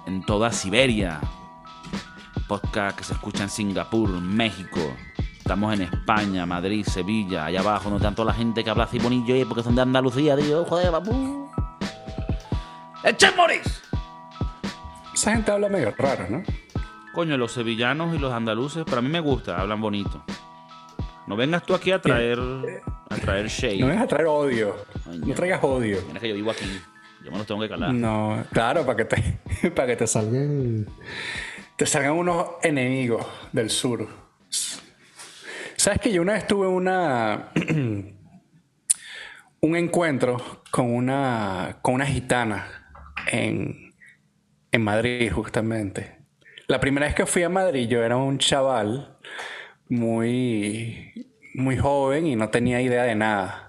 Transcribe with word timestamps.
en 0.07 0.27
toda 0.27 0.51
Siberia, 0.51 1.21
podcast 2.49 2.99
que 2.99 3.05
se 3.05 3.13
escucha 3.13 3.45
en 3.45 3.51
Singapur, 3.51 4.11
México, 4.21 4.81
estamos 5.39 5.75
en 5.75 5.83
España, 5.83 6.45
Madrid, 6.45 6.85
Sevilla, 6.85 7.45
allá 7.45 7.61
abajo, 7.61 7.89
no 7.89 8.01
tanto 8.01 8.25
la 8.25 8.35
gente 8.35 8.65
que 8.65 8.71
habla 8.71 8.83
así 8.85 8.99
bonillo, 8.99 9.37
eh, 9.37 9.47
porque 9.47 9.63
son 9.63 9.77
de 9.77 9.83
Andalucía, 9.83 10.37
tío, 10.37 10.65
joder, 10.65 10.91
vamos. 10.91 11.53
¡Echen 13.05 13.37
Moris! 13.37 13.84
Esa 15.15 15.33
gente 15.33 15.53
habla 15.53 15.69
medio 15.69 15.95
raro, 15.97 16.27
¿no? 16.29 16.43
Coño, 17.13 17.37
los 17.37 17.53
sevillanos 17.53 18.15
y 18.17 18.19
los 18.19 18.33
andaluces, 18.33 18.83
pero 18.85 18.99
a 18.99 19.03
mí 19.03 19.09
me 19.09 19.21
gusta, 19.21 19.61
hablan 19.61 19.81
bonito. 19.81 20.25
No 21.29 21.37
vengas 21.37 21.63
tú 21.63 21.75
aquí 21.75 21.93
a 21.93 22.01
traer, 22.01 22.41
a 23.09 23.17
traer 23.17 23.47
shade. 23.47 23.79
No 23.79 23.87
vengas 23.87 24.05
a 24.05 24.09
traer 24.09 24.27
odio. 24.27 24.75
No 25.07 25.35
traigas 25.35 25.63
odio. 25.63 25.99
Mira 26.09 26.19
que 26.19 26.29
yo 26.29 26.35
vivo 26.35 26.51
aquí. 26.51 26.67
Yo 27.25 27.31
me 27.31 27.39
los 27.39 27.47
tengo 27.47 27.61
que 27.61 27.69
calar. 27.69 27.95
No, 27.95 28.45
claro, 28.53 28.85
para 28.85 28.97
que 28.97 29.05
te, 29.05 29.71
para 29.75 29.87
que 29.87 29.97
te 29.97 30.07
salgan, 30.09 30.87
te 31.77 31.87
salgan 31.87 32.15
unos 32.15 32.49
enemigos 32.63 33.25
del 33.53 33.71
sur. 33.71 34.09
Sabes 35.77 36.01
que 36.01 36.13
yo 36.13 36.23
una 36.23 36.33
vez 36.33 36.47
tuve 36.47 36.67
una 36.67 37.51
un 39.61 39.77
encuentro 39.77 40.63
con 40.71 40.93
una 40.93 41.79
con 41.81 41.95
una 41.95 42.07
gitana 42.07 42.67
en, 43.31 43.84
en 44.75 44.83
Madrid 44.83 45.31
justamente. 45.31 46.19
La 46.67 46.81
primera 46.81 47.07
vez 47.07 47.15
que 47.15 47.27
fui 47.27 47.45
a 47.45 47.49
Madrid 47.49 47.87
yo 47.89 48.03
era 48.03 48.17
un 48.17 48.39
chaval 48.39 49.19
muy 49.89 51.31
muy 51.55 51.77
joven 51.77 52.27
y 52.27 52.35
no 52.35 52.49
tenía 52.49 52.81
idea 52.81 53.05
de 53.05 53.15
nada. 53.15 53.69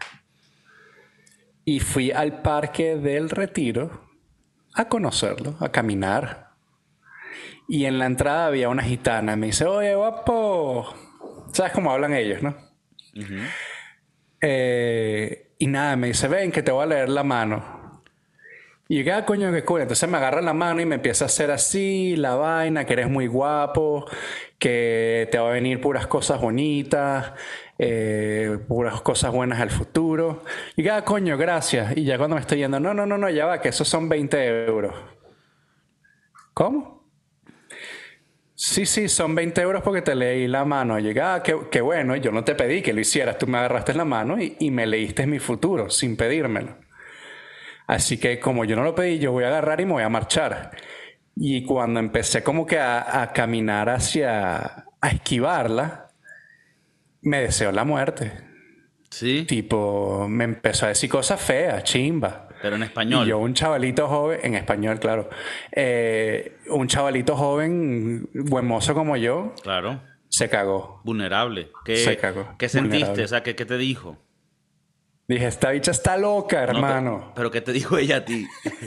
Y 1.64 1.80
fui 1.80 2.12
al 2.12 2.42
parque 2.42 2.96
del 2.96 3.30
Retiro 3.30 4.02
a 4.74 4.90
conocerlo, 4.90 5.56
a 5.60 5.70
caminar. 5.70 6.50
Y 7.68 7.86
en 7.86 8.00
la 8.00 8.08
entrada 8.08 8.48
había 8.48 8.70
una 8.70 8.84
gitana. 8.84 9.36
Me 9.36 9.48
dice, 9.48 9.66
oye, 9.66 9.94
guapo. 9.94 10.92
¿Sabes 11.54 11.72
cómo 11.72 11.92
hablan 11.92 12.14
ellos, 12.14 12.42
no? 12.42 12.56
Eh, 14.42 15.52
y 15.60 15.68
nada, 15.68 15.96
me 15.96 16.08
dice, 16.08 16.28
ven 16.28 16.52
que 16.52 16.64
te 16.64 16.72
voy 16.72 16.84
a 16.84 16.88
leer 16.88 17.10
la 17.10 17.24
mano. 17.24 17.75
Y 18.88 19.04
yo, 19.04 19.26
coño, 19.26 19.52
qué 19.52 19.64
cool. 19.64 19.82
Entonces 19.82 20.08
me 20.08 20.18
agarra 20.18 20.42
la 20.42 20.54
mano 20.54 20.80
y 20.80 20.86
me 20.86 20.96
empieza 20.96 21.26
a 21.26 21.28
hacer 21.28 21.50
así, 21.52 22.16
la 22.16 22.36
vaina, 22.36 22.86
que 22.86 22.94
eres 22.94 23.10
muy 23.10 23.26
guapo, 23.28 24.06
que 24.60 25.28
te 25.32 25.40
va 25.40 25.50
a 25.50 25.54
venir 25.54 25.82
puras 25.82 26.06
cosas 26.08 26.40
bonitas, 26.40 27.34
eh, 27.80 28.60
puras 28.68 29.02
cosas 29.02 29.32
buenas 29.32 29.60
al 29.60 29.72
futuro. 29.72 30.44
Y 30.76 30.84
yo, 30.84 30.94
ah, 30.94 31.04
coño, 31.04 31.36
gracias. 31.38 31.98
Y 31.98 32.04
ya 32.06 32.18
cuando 32.18 32.36
me 32.36 32.42
estoy 32.42 32.60
yendo, 32.60 32.80
no, 32.80 32.94
no, 32.94 33.06
no, 33.08 33.18
no, 33.18 33.30
ya 33.30 33.46
va, 33.48 33.60
que 33.60 33.70
esos 33.70 33.88
son 33.88 34.08
20 34.08 34.66
euros. 34.68 34.94
¿Cómo? 36.54 37.06
Sí, 38.58 38.86
sí, 38.86 39.10
son 39.10 39.36
20 39.36 39.62
euros 39.62 39.82
porque 39.84 40.02
te 40.02 40.16
leí 40.16 40.48
la 40.48 40.64
mano. 40.64 40.98
Llega, 41.00 41.36
ah, 41.36 41.44
qué, 41.44 41.58
qué 41.72 41.82
bueno, 41.82 42.16
yo 42.16 42.32
no 42.32 42.44
te 42.44 42.56
pedí 42.56 42.82
que 42.82 42.94
lo 42.94 43.02
hicieras, 43.02 43.38
tú 43.38 43.48
me 43.48 43.58
agarraste 43.58 43.94
la 43.94 44.06
mano 44.06 44.42
y, 44.42 44.56
y 44.60 44.72
me 44.72 44.86
leíste 44.88 45.28
mi 45.28 45.40
futuro 45.40 45.90
sin 45.90 46.16
pedírmelo. 46.16 46.85
Así 47.88 48.18
que 48.18 48.40
como 48.40 48.66
yo 48.66 48.76
no 48.76 48.84
lo 48.84 48.96
pedí, 48.96 49.20
yo 49.20 49.32
voy 49.32 49.44
a 49.44 49.48
agarrar 49.48 49.80
y 49.82 49.86
me 49.86 49.94
voy 49.94 50.04
a 50.04 50.10
marchar. 50.10 50.72
Y 51.36 51.64
cuando 51.66 52.00
empecé 52.00 52.44
como 52.44 52.66
que 52.66 52.80
a, 52.80 53.22
a 53.22 53.34
caminar 53.34 53.90
hacia, 53.90 54.86
a 55.02 55.10
esquivarla, 55.10 56.08
me 57.22 57.42
deseó 57.42 57.72
la 57.72 57.84
muerte. 57.84 58.32
Sí, 59.10 59.46
Tipo, 59.46 60.28
me 60.28 60.44
empezó 60.44 60.86
a 60.86 60.90
decir 60.90 61.10
cosas 61.10 61.40
feas, 61.40 61.84
chimba. 61.84 62.50
pero 62.62 62.76
en 62.76 62.84
español. 62.84 63.26
Y 63.26 63.30
yo, 63.30 63.38
un 63.40 63.54
chavalito 63.54 64.08
joven, 64.08 64.40
en 64.44 64.56
español, 64.56 65.00
claro, 65.00 65.30
eh, 65.72 66.58
un 66.70 66.88
chavalito 66.88 67.36
joven, 67.38 68.30
buen 68.34 68.66
mozo 68.66 68.94
como 68.94 69.16
yo, 69.16 69.54
Claro. 69.62 70.02
se 70.30 70.50
cagó. 70.50 71.02
Vulnerable. 71.06 71.70
¿Qué, 71.86 71.98
Se 71.98 72.18
cagó. 72.18 72.56
¿qué 72.58 72.68
sentiste? 72.68 72.98
Vulnerable. 73.00 73.24
O 73.24 73.28
sea, 73.28 73.44
¿qué, 73.44 73.56
qué 73.56 73.66
te 73.66 73.78
dijo? 73.78 74.18
Dije, 75.28 75.48
esta 75.48 75.72
bicha 75.72 75.92
está 75.92 76.18
loca, 76.18 76.58
No, 76.58 76.72
hermano. 76.74 77.18
pero, 77.20 77.34
pero 77.36 77.52
¿qué 77.52 77.62
te 77.62 77.72
dijo 77.74 77.98
ella 77.98 78.18
a 78.18 78.26
ti? 78.26 78.48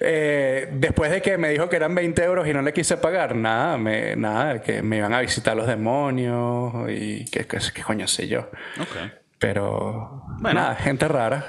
Eh, 0.00 0.68
después 0.74 1.10
de 1.10 1.20
que 1.20 1.36
me 1.38 1.48
dijo 1.50 1.68
que 1.68 1.74
eran 1.76 1.92
20 1.94 2.22
euros 2.22 2.46
y 2.46 2.52
no 2.52 2.62
le 2.62 2.72
quise 2.72 2.96
pagar, 2.98 3.34
nada, 3.34 3.76
me, 3.78 4.14
nada, 4.14 4.60
que 4.62 4.80
me 4.82 4.98
iban 4.98 5.12
a 5.12 5.20
visitar 5.20 5.56
los 5.56 5.66
demonios 5.66 6.72
y 6.88 7.24
qué, 7.24 7.46
qué, 7.46 7.58
qué 7.74 7.82
coño 7.82 8.06
sé 8.06 8.28
yo. 8.28 8.40
ok. 8.80 9.12
Pero, 9.40 10.22
Bueno. 10.40 10.60
nada, 10.60 10.74
gente 10.76 11.06
rara. 11.08 11.44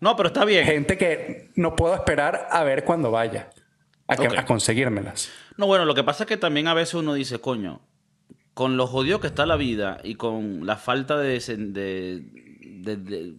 No, 0.00 0.16
pero 0.16 0.28
está 0.28 0.44
bien. 0.46 0.64
Gente 0.64 0.96
que 0.96 1.50
no 1.56 1.76
puedo 1.76 1.94
esperar 1.94 2.48
a 2.50 2.64
ver 2.64 2.84
cuando 2.84 3.10
vaya 3.10 3.50
a, 4.06 4.16
que- 4.16 4.28
Ok. 4.28 4.38
a 4.38 4.44
conseguírmelas. 4.46 5.30
No, 5.58 5.66
bueno, 5.66 5.84
lo 5.84 5.94
que 5.94 6.02
pasa 6.04 6.24
es 6.24 6.28
que 6.28 6.36
también 6.38 6.68
a 6.68 6.74
veces 6.74 6.94
uno 6.94 7.12
dice, 7.14 7.38
coño, 7.38 7.82
con 8.54 8.76
lo 8.78 8.86
jodido 8.86 9.20
que 9.20 9.26
está 9.26 9.44
la 9.44 9.56
vida 9.56 9.98
y 10.04 10.14
con 10.14 10.64
la 10.66 10.76
falta 10.76 11.18
de, 11.18 11.38
de, 12.60 12.96
de- 12.96 13.34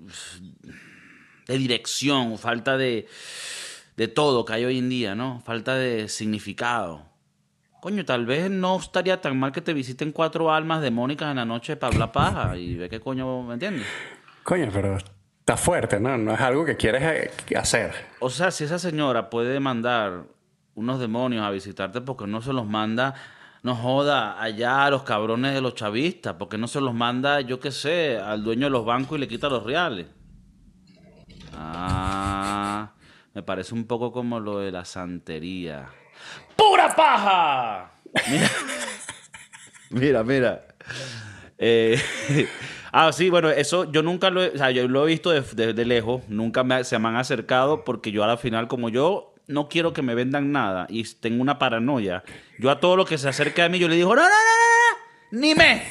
de 1.48 1.58
dirección, 1.58 2.38
falta 2.38 2.78
de, 2.78 3.08
de 3.98 4.08
todo 4.08 4.46
que 4.46 4.54
hay 4.54 4.66
hoy 4.66 4.78
en 4.80 4.90
día, 4.90 5.16
¿no? 5.16 5.42
Falta 5.46 5.76
de 5.76 6.08
significado. 6.08 7.06
Coño, 7.82 8.06
tal 8.06 8.26
vez 8.26 8.50
no 8.50 8.78
estaría 8.80 9.20
tan 9.22 9.40
mal 9.40 9.52
que 9.52 9.62
te 9.62 9.74
visiten 9.74 10.12
cuatro 10.12 10.54
almas 10.54 10.82
demónicas 10.82 11.32
en 11.32 11.38
la 11.38 11.46
noche 11.46 11.76
para 11.78 11.94
hablar 11.94 12.12
paja 12.12 12.56
y 12.58 12.76
ver 12.76 12.90
qué 12.90 13.00
coño, 13.00 13.42
¿me 13.44 13.56
entiendes? 13.56 13.88
Coño, 14.44 14.70
pero 14.72 14.98
está 15.40 15.58
fuerte, 15.58 16.00
¿no? 16.00 16.16
No 16.18 16.34
es 16.34 16.40
algo 16.40 16.64
que 16.64 16.78
quieres 16.78 17.02
eh, 17.04 17.56
hacer. 17.58 17.92
O 18.20 18.30
sea, 18.30 18.52
si 18.52 18.64
esa 18.66 18.78
señora 18.78 19.30
puede 19.32 19.60
mandar 19.60 20.26
unos 20.76 21.00
demonios 21.00 21.44
a 21.44 21.50
visitarte, 21.50 22.02
porque 22.02 22.28
no 22.28 22.42
se 22.42 22.54
los 22.54 22.68
manda, 22.68 23.16
no 23.64 23.76
joda, 23.76 24.42
allá 24.42 24.86
a 24.86 24.90
los 24.90 25.04
cabrones 25.04 25.54
de 25.54 25.62
los 25.62 25.76
chavistas? 25.76 26.36
porque 26.40 26.58
no 26.58 26.68
se 26.68 26.82
los 26.82 26.94
manda, 26.94 27.42
yo 27.42 27.60
qué 27.60 27.72
sé, 27.72 28.18
al 28.18 28.44
dueño 28.44 28.66
de 28.66 28.72
los 28.72 28.86
bancos 28.86 29.18
y 29.18 29.22
le 29.22 29.28
quita 29.28 29.50
los 29.50 29.64
reales? 29.64 30.08
Ah, 31.54 32.92
me 33.34 33.44
parece 33.44 33.74
un 33.74 33.86
poco 33.86 34.12
como 34.12 34.40
lo 34.40 34.60
de 34.60 34.72
la 34.72 34.86
santería. 34.86 35.88
¡Pura 36.56 36.96
paja! 36.96 37.92
Mira, 38.30 38.50
mira. 39.90 40.24
mira. 40.24 40.66
Eh, 41.58 42.00
ah, 42.92 43.12
sí, 43.12 43.30
bueno, 43.30 43.50
eso 43.50 43.92
yo 43.92 44.02
nunca 44.02 44.30
lo 44.30 44.42
he, 44.44 44.50
o 44.50 44.58
sea, 44.58 44.72
yo 44.72 44.88
lo 44.88 45.04
he 45.04 45.08
visto 45.08 45.30
de, 45.32 45.42
de- 45.42 45.74
de 45.74 45.86
lejos, 45.86 46.24
nunca 46.28 46.64
me, 46.64 46.84
se 46.84 46.98
me 47.00 47.08
han 47.10 47.16
acercado 47.18 47.84
porque 47.84 48.12
yo 48.12 48.24
a 48.24 48.28
la 48.28 48.38
final, 48.38 48.68
como 48.68 48.90
yo 48.90 49.31
no 49.48 49.68
quiero 49.70 49.94
que 49.94 50.02
me 50.02 50.16
vendan 50.16 50.52
nada 50.52 50.88
y 50.90 51.04
tengo 51.04 51.42
una 51.42 51.60
paranoia, 51.60 52.24
yo 52.60 52.70
a 52.72 52.80
todo 52.80 52.96
lo 52.96 53.06
que 53.06 53.18
se 53.18 53.28
acerca 53.30 53.66
a 53.66 53.70
mí, 53.70 53.80
yo 53.80 53.88
le 53.88 53.96
digo, 53.96 54.16
no, 54.16 54.22
no, 54.22 54.28
no, 54.30 54.34
no, 54.34 55.32
no, 55.32 55.40
ni 55.42 55.56
me. 55.56 55.84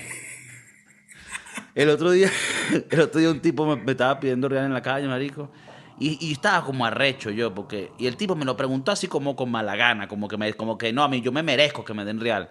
El 1.75 1.89
otro 1.91 2.11
día, 2.11 2.31
el 2.91 3.01
otro 3.01 3.21
día 3.21 3.31
un 3.31 3.41
tipo 3.41 3.65
me, 3.67 3.83
me 3.83 3.93
estaba 3.93 4.19
pidiendo 4.19 4.49
real 4.49 4.65
en 4.67 4.73
la 4.75 4.83
calle, 4.83 5.07
marico. 5.07 5.51
Y, 5.99 6.17
y 6.27 6.33
estaba 6.33 6.65
como 6.65 6.87
arrecho 6.87 7.31
yo, 7.31 7.55
porque... 7.55 7.93
Y 7.99 8.07
el 8.07 8.17
tipo 8.17 8.35
me 8.35 8.47
lo 8.47 8.57
preguntó 8.57 8.91
así 8.91 9.07
como 9.07 9.37
con 9.37 9.51
mala 9.51 9.77
gana, 9.77 10.09
como 10.09 10.29
que, 10.29 10.39
me, 10.39 10.55
como 10.55 10.79
que 10.79 10.93
no, 10.95 11.03
a 11.03 11.09
mí 11.09 11.21
yo 11.21 11.31
me 11.31 11.43
merezco 11.43 11.85
que 11.85 11.93
me 11.93 12.07
den 12.07 12.21
real. 12.21 12.51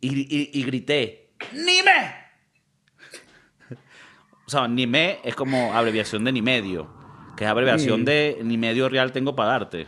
Y, 0.00 0.58
y- 0.58 0.62
grité, 0.62 1.30
¡Ni 1.52 1.82
me! 1.82 2.28
O 4.46 4.50
sea, 4.50 4.66
ni 4.68 4.86
me 4.86 5.18
es 5.24 5.34
como 5.34 5.74
abreviación 5.74 6.24
de 6.24 6.32
ni 6.32 6.40
medio, 6.40 6.88
que 7.38 7.44
es 7.44 7.50
abreviación 7.50 8.02
Mm. 8.02 8.04
de 8.04 8.38
ni 8.42 8.58
medio 8.58 8.88
real 8.88 9.12
tengo 9.12 9.34
para 9.36 9.50
darte. 9.52 9.86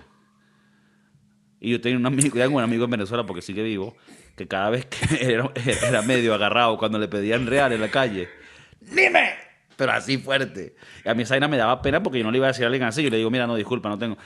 Y 1.60 1.72
yo 1.72 1.80
tenía 1.80 1.98
un 1.98 2.06
amigo, 2.06 2.30
tengo 2.38 2.56
un 2.56 2.62
amigo 2.62 2.84
en 2.84 2.90
Venezuela 2.90 3.24
porque 3.26 3.42
sigue 3.42 3.62
vivo, 3.62 3.96
que 4.36 4.46
cada 4.48 4.70
vez 4.70 4.86
que 4.86 4.98
era, 5.34 5.50
era 5.86 6.02
medio 6.02 6.32
agarrado 6.32 6.78
cuando 6.78 6.98
le 6.98 7.08
pedían 7.08 7.46
real 7.46 7.72
en 7.72 7.80
la 7.80 7.88
calle, 7.90 8.28
¡Dime! 8.80 9.34
Pero 9.76 9.92
así 9.92 10.18
fuerte. 10.18 10.74
Y 11.04 11.08
a 11.08 11.14
mí 11.14 11.22
esa 11.22 11.34
vaina 11.34 11.48
me 11.48 11.56
daba 11.56 11.80
pena 11.80 12.02
porque 12.02 12.18
yo 12.18 12.24
no 12.24 12.30
le 12.30 12.36
iba 12.38 12.46
a 12.46 12.50
decir 12.50 12.64
a 12.64 12.66
alguien 12.66 12.82
así. 12.82 13.02
Yo 13.02 13.08
le 13.10 13.16
digo, 13.16 13.30
mira, 13.30 13.46
no, 13.46 13.56
disculpa, 13.56 13.88
no 13.88 13.98
tengo. 13.98 14.16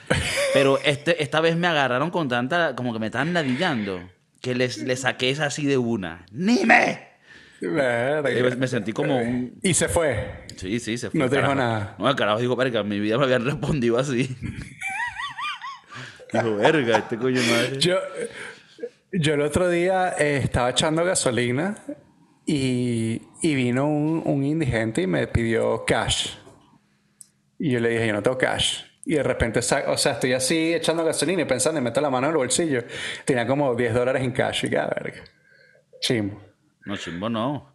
Pero 0.53 0.79
este, 0.85 1.23
esta 1.23 1.41
vez 1.41 1.57
me 1.57 1.69
agarraron 1.69 2.11
con 2.11 2.29
tanta, 2.29 2.75
como 2.75 2.93
que 2.93 2.99
me 2.99 3.07
estaban 3.07 3.33
ladillando, 3.33 4.01
que 4.41 4.55
les, 4.57 4.79
les 4.79 5.01
saqué 5.03 5.31
esa 5.31 5.47
así 5.47 5.65
de 5.65 5.79
una. 5.79 6.27
¡Dime! 6.33 7.14
Verga. 7.73 8.31
Eh, 8.31 8.57
Me 8.57 8.67
sentí 8.69 8.93
como 8.93 9.17
un... 9.19 9.59
Y 9.63 9.75
se 9.75 9.89
fue. 9.89 10.45
Sí, 10.57 10.79
sí, 10.81 10.99
se 10.99 11.11
fue. 11.11 11.19
No 11.21 11.29
te 11.29 11.37
dijo 11.37 11.55
nada. 11.55 11.97
No, 11.99 12.15
carajo 12.17 12.41
dijo, 12.41 12.57
verga, 12.57 12.81
en 12.81 12.89
mi 12.89 13.01
vida 13.01 13.19
me 13.19 13.25
habían 13.25 13.45
respondido 13.47 13.99
así. 13.99 14.37
dijo, 16.33 16.57
verga, 16.57 16.99
este 16.99 17.17
coño 17.17 17.41
madre. 17.43 17.79
Yo, 17.79 17.99
yo 19.13 19.35
el 19.35 19.41
otro 19.43 19.69
día 19.69 20.15
eh, 20.19 20.41
estaba 20.43 20.71
echando 20.71 21.05
gasolina 21.05 21.77
y, 22.47 23.23
y 23.43 23.55
vino 23.55 23.87
un, 23.87 24.23
un 24.25 24.45
indigente 24.45 25.03
y 25.03 25.07
me 25.07 25.27
pidió 25.27 25.85
cash. 25.87 26.31
Y 27.59 27.71
yo 27.71 27.81
le 27.81 27.91
dije, 27.91 28.09
yo 28.09 28.13
no 28.15 28.23
tengo 28.23 28.37
cash. 28.37 28.83
Y 29.07 29.15
de 29.15 29.23
repente, 29.23 29.59
o 29.59 29.63
sea, 29.63 30.13
estoy 30.13 30.33
así 30.33 30.73
echando 30.75 31.05
gasolina 31.05 31.43
y 31.43 31.45
pensando 31.45 31.79
en 31.79 31.85
meter 31.85 32.03
la 32.03 32.09
mano 32.09 32.27
en 32.27 32.33
el 32.33 32.37
bolsillo. 32.39 32.85
Tenía 33.25 33.47
como 33.47 33.75
10 33.75 33.93
dólares 33.93 34.23
en 34.23 34.33
cash 34.33 34.65
y 34.65 34.71
qué 34.71 34.77
verga. 34.77 35.23
Chimbo. 36.01 36.41
No, 36.85 36.97
chimbo, 36.97 37.29
no. 37.29 37.73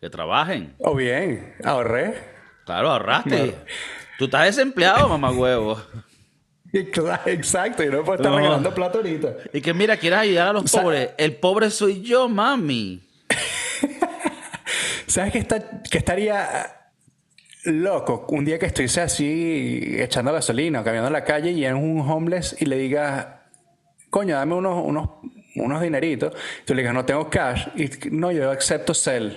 Que 0.00 0.08
trabajen. 0.10 0.74
O 0.78 0.94
bien, 0.94 1.54
ahorré. 1.64 2.14
Claro, 2.64 2.90
ahorraste. 2.90 3.54
Tú 4.18 4.24
estás 4.26 4.44
desempleado, 4.46 5.08
mamá 5.08 5.30
huevo. 5.30 5.80
Exacto, 7.26 7.82
y 7.82 7.88
no 7.88 8.04
puedo 8.04 8.14
estar 8.16 8.30
No. 8.30 8.38
regalando 8.38 8.72
plata 8.74 8.98
ahorita. 8.98 9.34
Y 9.52 9.60
que 9.60 9.74
mira, 9.74 9.96
quieres 9.96 10.20
ayudar 10.20 10.48
a 10.48 10.52
los 10.52 10.70
sea- 10.70 10.82
pobres. 10.82 11.10
El 11.18 11.36
pobre 11.36 11.70
soy 11.70 12.02
yo, 12.02 12.28
mami. 12.28 13.02
¿Sabes 15.06 15.32
qué, 15.32 15.38
está, 15.38 15.82
que 15.82 15.98
estaría 15.98 16.76
loco? 17.64 18.26
Un 18.28 18.44
día 18.44 18.58
que 18.58 18.66
estuviese 18.66 19.00
así 19.00 19.96
echando 19.98 20.32
gasolina 20.32 20.80
o 20.80 20.84
caminando 20.84 21.08
en 21.08 21.12
la 21.14 21.24
calle 21.24 21.50
y 21.50 21.64
en 21.64 21.74
un 21.74 22.08
homeless 22.08 22.56
y 22.60 22.66
le 22.66 22.76
digas, 22.78 23.26
coño, 24.10 24.36
dame 24.36 24.54
unos, 24.54 24.84
unos, 24.84 25.08
unos 25.56 25.80
dineritos. 25.82 26.34
Tú 26.64 26.74
le 26.74 26.82
digas, 26.82 26.94
no 26.94 27.04
tengo 27.04 27.28
cash. 27.30 27.66
Y 27.76 27.90
no, 28.10 28.30
yo 28.32 28.50
acepto 28.50 28.94
Cell. 28.94 29.30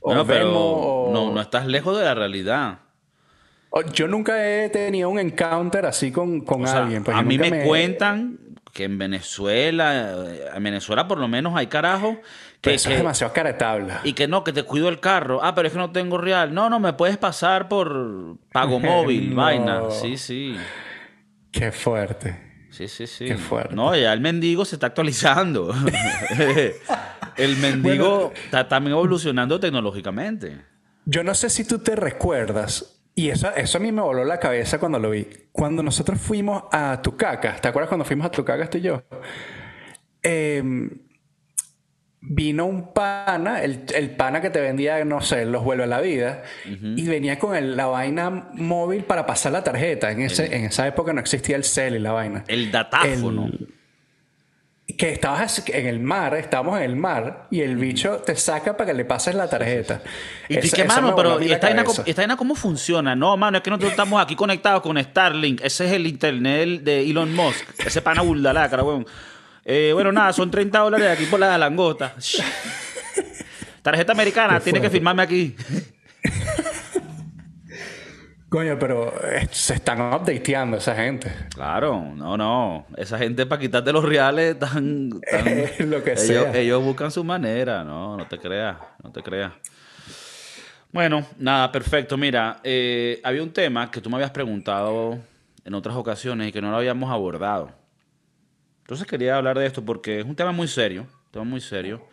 O 0.00 0.08
Bueno, 0.08 0.26
pero 0.26 0.46
Venmo, 0.46 0.60
o- 0.60 1.12
no, 1.12 1.32
no 1.32 1.40
estás 1.40 1.66
lejos 1.66 1.98
de 1.98 2.04
la 2.04 2.14
realidad. 2.14 2.78
Yo 3.92 4.06
nunca 4.06 4.36
he 4.64 4.68
tenido 4.68 5.08
un 5.10 5.18
encounter 5.18 5.84
así 5.86 6.12
con, 6.12 6.42
con 6.42 6.62
O 6.62 6.66
sea, 6.66 6.82
alguien. 6.84 7.02
pues 7.02 7.16
a 7.16 7.22
mí 7.22 7.38
me, 7.38 7.64
cuentan 7.64 8.38
que 8.72 8.84
en 8.84 8.98
Venezuela, 8.98 10.14
eh, 10.28 10.44
en 10.54 10.62
Venezuela 10.62 11.08
por 11.08 11.18
lo 11.18 11.26
menos 11.26 11.56
hay 11.56 11.66
carajos 11.66 12.18
que, 12.60 12.70
que- 12.70 12.74
es 12.74 12.84
demasiado 12.88 13.32
caretabla. 13.32 14.00
y 14.04 14.12
que 14.12 14.28
no, 14.28 14.44
que 14.44 14.52
te 14.52 14.62
cuido 14.62 14.88
el 14.88 15.00
carro. 15.00 15.40
Ah, 15.42 15.56
pero 15.56 15.66
es 15.66 15.72
que 15.72 15.78
no 15.80 15.90
tengo 15.90 16.18
real. 16.18 16.54
No, 16.54 16.70
no, 16.70 16.78
me 16.78 16.92
puedes 16.92 17.16
pasar 17.16 17.68
por 17.68 18.36
pago 18.52 18.78
móvil, 18.80 19.30
No. 19.30 19.36
vaina. 19.42 19.90
Sí, 19.90 20.16
sí. 20.18 20.56
Qué 21.50 21.72
fuerte. 21.72 22.43
Sí, 22.74 22.88
sí, 22.88 23.06
sí. 23.06 23.26
Qué 23.26 23.36
fuerte. 23.36 23.72
No, 23.72 23.94
ya 23.94 24.12
el 24.12 24.20
mendigo 24.20 24.64
se 24.64 24.74
está 24.74 24.88
actualizando. 24.88 25.72
el 27.36 27.56
mendigo 27.58 28.32
está 28.34 28.66
también 28.66 28.96
evolucionando 28.96 29.60
tecnológicamente. 29.60 30.60
Yo 31.04 31.22
no 31.22 31.34
sé 31.34 31.50
si 31.50 31.64
tú 31.64 31.78
te 31.78 31.94
recuerdas, 31.94 33.00
y 33.14 33.28
eso, 33.28 33.54
eso 33.54 33.78
a 33.78 33.80
mí 33.80 33.92
me 33.92 34.02
voló 34.02 34.24
la 34.24 34.40
cabeza 34.40 34.80
cuando 34.80 34.98
lo 34.98 35.10
vi. 35.10 35.28
Cuando 35.52 35.84
nosotros 35.84 36.20
fuimos 36.20 36.64
a 36.72 37.00
Tucacas, 37.00 37.60
¿te 37.60 37.68
acuerdas 37.68 37.88
cuando 37.88 38.04
fuimos 38.04 38.26
a 38.26 38.30
Tucacas 38.32 38.68
tú 38.68 38.78
y 38.78 38.80
yo? 38.80 39.04
Em, 40.20 40.90
vino 42.26 42.64
un 42.64 42.94
pana, 42.94 43.62
el, 43.62 43.84
el 43.94 44.10
pana 44.16 44.40
que 44.40 44.48
te 44.48 44.60
vendía, 44.60 45.04
no 45.04 45.20
sé, 45.20 45.44
los 45.44 45.62
vuelve 45.62 45.84
a 45.84 45.86
la 45.86 46.00
vida, 46.00 46.42
y 46.64 47.06
venía 47.06 47.38
con 47.38 47.54
el- 47.54 47.76
la 47.76 47.86
vaina 47.86 48.48
móvil 48.54 49.04
para 49.04 49.26
pasar 49.26 49.52
la 49.52 49.62
tarjeta. 49.62 50.10
En, 50.10 50.22
ese, 50.22 50.56
en 50.56 50.64
esa 50.64 50.86
época 50.86 51.12
no 51.12 51.20
existía 51.20 51.56
el 51.56 51.64
cel 51.64 51.96
y 51.96 51.98
la 51.98 52.12
vaina. 52.12 52.42
El 52.48 52.70
datáfono. 52.72 53.50
Que 54.98 55.12
estabas 55.12 55.62
en 55.68 55.86
el 55.86 55.98
mar, 55.98 56.34
estábamos 56.34 56.76
en 56.78 56.84
el 56.84 56.94
mar, 56.96 57.46
y 57.50 57.62
el 57.62 57.76
bicho 57.76 58.18
te 58.18 58.36
saca 58.36 58.76
para 58.76 58.90
que 58.90 58.94
le 58.94 59.06
pases 59.06 59.34
la 59.34 59.48
tarjeta. 59.48 60.02
Y 60.48 60.54
tú, 60.58 60.66
Eso- 60.66 60.76
¿qué, 60.76 60.82
eso 60.82 60.94
me 60.96 61.00
mano? 61.02 61.16
Pero 61.16 61.38
mí 61.38 61.46
¿y 61.46 61.48
la 61.48 61.54
esta 61.54 61.66
vaina, 61.68 61.84
cómo- 61.84 62.02
esta 62.04 62.20
vaina 62.22 62.36
cómo 62.36 62.54
funciona? 62.54 63.16
No, 63.16 63.34
mano, 63.38 63.56
es 63.56 63.62
que 63.62 63.70
nosotros 63.70 63.92
estamos 63.92 64.22
aquí 64.22 64.36
conectados 64.36 64.82
con 64.82 65.02
Starlink. 65.02 65.62
Ese 65.62 65.86
es 65.86 65.92
el 65.92 66.06
internet 66.06 66.82
de 66.82 67.00
Elon 67.10 67.34
Musk. 67.34 67.64
Ese 67.86 68.02
pana 68.02 68.20
burdalácara, 68.22 68.82
weón. 68.82 69.06
Eh, 69.64 69.90
bueno, 69.94 70.12
nada, 70.12 70.32
son 70.32 70.50
30 70.50 70.78
dólares 70.78 71.08
aquí 71.10 71.24
por 71.26 71.40
la 71.40 71.56
langota. 71.56 72.14
Tarjeta 73.82 74.12
americana, 74.12 74.60
tiene 74.60 74.80
que 74.80 74.90
firmarme 74.90 75.22
aquí. 75.22 75.56
Coño, 78.48 78.78
pero 78.78 79.12
eh, 79.26 79.48
se 79.50 79.74
están 79.74 80.00
updateando 80.00 80.76
esa 80.76 80.94
gente. 80.94 81.32
Claro, 81.52 82.00
no, 82.14 82.36
no. 82.36 82.86
Esa 82.96 83.18
gente 83.18 83.46
para 83.46 83.60
quitarte 83.60 83.92
los 83.92 84.04
reales 84.04 84.54
están... 84.54 85.10
están- 85.22 85.90
Lo 85.90 86.04
que 86.04 86.12
ellos, 86.12 86.20
sea. 86.24 86.56
ellos 86.56 86.82
buscan 86.84 87.10
su 87.10 87.24
manera, 87.24 87.82
no, 87.82 88.16
no 88.16 88.28
te 88.28 88.38
creas, 88.38 88.76
no 89.02 89.10
te 89.10 89.22
creas. 89.22 89.52
Bueno, 90.92 91.26
nada, 91.38 91.72
perfecto. 91.72 92.16
Mira, 92.16 92.60
eh, 92.62 93.20
había 93.24 93.42
un 93.42 93.52
tema 93.52 93.90
que 93.90 94.00
tú 94.00 94.08
me 94.08 94.16
habías 94.16 94.30
preguntado 94.30 95.18
en 95.64 95.74
otras 95.74 95.96
ocasiones 95.96 96.48
y 96.48 96.52
que 96.52 96.62
no 96.62 96.70
lo 96.70 96.76
habíamos 96.76 97.10
abordado. 97.10 97.72
Entonces 98.84 99.06
quería 99.06 99.38
hablar 99.38 99.58
de 99.58 99.64
esto 99.64 99.82
porque 99.82 100.20
es 100.20 100.26
un 100.26 100.36
tema 100.36 100.52
muy 100.52 100.68
serio, 100.68 101.02
un 101.04 101.30
tema 101.30 101.44
muy 101.46 101.62
serio, 101.62 102.06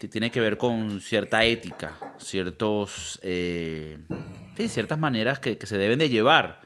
que 0.00 0.08
tiene 0.08 0.30
que 0.30 0.40
ver 0.40 0.56
con 0.56 1.02
cierta 1.02 1.44
ética, 1.44 1.98
ciertos, 2.16 3.20
eh, 3.22 3.98
sí, 4.56 4.68
ciertas 4.68 4.98
maneras 4.98 5.38
que, 5.38 5.58
se 5.62 5.76
deben 5.76 5.98
de 5.98 6.08
llevar 6.08 6.62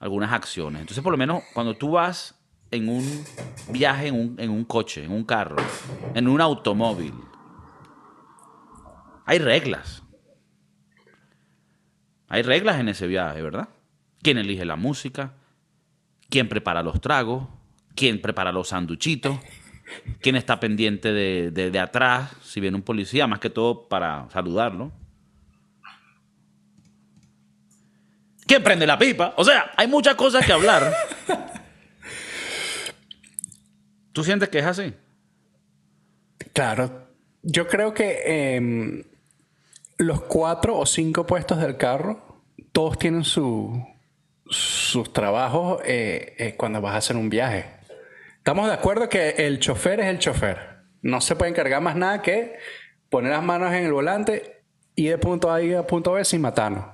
algunas 0.00 0.32
acciones. 0.32 0.80
Entonces, 0.80 1.04
por 1.04 1.12
lo 1.12 1.18
menos, 1.18 1.44
cuando 1.54 1.76
tú 1.76 1.92
vas 1.92 2.34
en 2.72 2.88
un 2.88 3.24
viaje, 3.68 4.08
en 4.08 4.16
un, 4.16 4.34
en 4.40 4.50
un 4.50 4.64
coche, 4.64 5.04
en 5.04 5.12
un 5.12 5.22
carro, 5.22 5.54
en 6.12 6.26
un 6.26 6.40
automóvil, 6.40 7.14
hay 9.24 9.38
reglas. 9.38 10.02
Hay 12.26 12.42
reglas 12.42 12.80
en 12.80 12.88
ese 12.88 13.06
viaje, 13.06 13.40
¿verdad? 13.40 13.68
¿Quién 14.20 14.36
elige 14.38 14.64
la 14.64 14.74
música? 14.74 15.34
¿Quién 16.28 16.48
prepara 16.48 16.82
los 16.82 17.00
tragos? 17.00 17.46
¿Quién 17.94 18.20
prepara 18.20 18.52
los 18.52 18.68
sanduchitos? 18.68 19.38
¿Quién 20.20 20.36
está 20.36 20.58
pendiente 20.60 21.12
de, 21.12 21.50
de- 21.50 21.78
atrás? 21.78 22.30
Si 22.42 22.60
viene 22.60 22.76
un 22.76 22.82
policía, 22.82 23.26
más 23.26 23.40
que 23.40 23.50
todo 23.50 23.88
para 23.88 24.28
saludarlo. 24.30 24.92
¿Quién 28.46 28.62
prende 28.62 28.86
la 28.86 28.98
pipa? 28.98 29.34
O 29.36 29.44
sea, 29.44 29.70
hay 29.76 29.86
muchas 29.86 30.14
cosas 30.14 30.44
que 30.44 30.52
hablar. 30.52 30.92
¿Tú 34.12 34.24
sientes 34.24 34.48
que 34.48 34.58
es 34.58 34.66
así? 34.66 34.92
Claro. 36.52 37.08
Yo 37.42 37.66
creo 37.66 37.94
que 37.94 38.54
em, 38.56 39.04
los 39.98 40.22
cuatro 40.22 40.76
o 40.78 40.86
cinco 40.86 41.26
puestos 41.26 41.58
del 41.58 41.76
carro, 41.76 42.42
todos 42.72 42.98
tienen 42.98 43.24
su, 43.24 43.84
sus 44.48 45.12
trabajos 45.12 45.80
eh, 45.84 46.34
eh, 46.38 46.54
cuando 46.56 46.80
vas 46.80 46.94
a 46.94 46.98
hacer 46.98 47.16
un 47.16 47.30
viaje. 47.30 47.66
Estamos 48.42 48.66
de 48.66 48.74
acuerdo 48.74 49.08
que 49.08 49.30
el 49.38 49.60
chofer 49.60 50.00
es 50.00 50.06
el 50.06 50.18
chofer. 50.18 50.58
No 51.00 51.20
se 51.20 51.36
puede 51.36 51.52
encargar 51.52 51.80
más 51.80 51.94
nada 51.94 52.22
que 52.22 52.56
poner 53.08 53.30
las 53.30 53.44
manos 53.44 53.72
en 53.72 53.84
el 53.84 53.92
volante 53.92 54.64
y 54.96 55.04
de 55.06 55.16
punto 55.16 55.48
A 55.52 55.58
a 55.58 55.86
punto 55.86 56.14
B 56.14 56.24
sin 56.24 56.40
matarnos. 56.40 56.84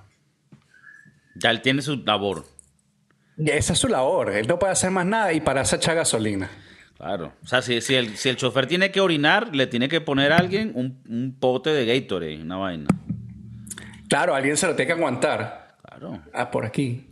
Ya 1.36 1.50
él 1.50 1.62
tiene 1.62 1.80
su 1.80 1.96
labor. 2.04 2.44
Esa 3.38 3.72
es 3.72 3.78
su 3.78 3.88
labor. 3.88 4.30
Él 4.30 4.46
no 4.46 4.58
puede 4.58 4.72
hacer 4.74 4.90
más 4.90 5.06
nada 5.06 5.32
y 5.32 5.40
para 5.40 5.62
echar 5.62 5.94
gasolina. 5.94 6.50
Claro. 6.98 7.32
O 7.42 7.46
sea, 7.46 7.62
si, 7.62 7.80
si, 7.80 7.94
el, 7.94 8.18
si 8.18 8.28
el 8.28 8.36
chofer 8.36 8.66
tiene 8.66 8.90
que 8.90 9.00
orinar, 9.00 9.56
le 9.56 9.66
tiene 9.66 9.88
que 9.88 10.02
poner 10.02 10.32
a 10.32 10.36
alguien 10.36 10.72
un, 10.74 11.02
un 11.08 11.34
pote 11.40 11.70
de 11.70 11.86
Gatorade, 11.86 12.42
una 12.42 12.58
vaina. 12.58 12.88
Claro, 14.10 14.34
alguien 14.34 14.58
se 14.58 14.66
lo 14.66 14.76
tiene 14.76 14.88
que 14.88 14.92
aguantar. 14.98 15.76
Claro, 15.82 16.22
Ah, 16.34 16.50
por 16.50 16.66
aquí. 16.66 17.10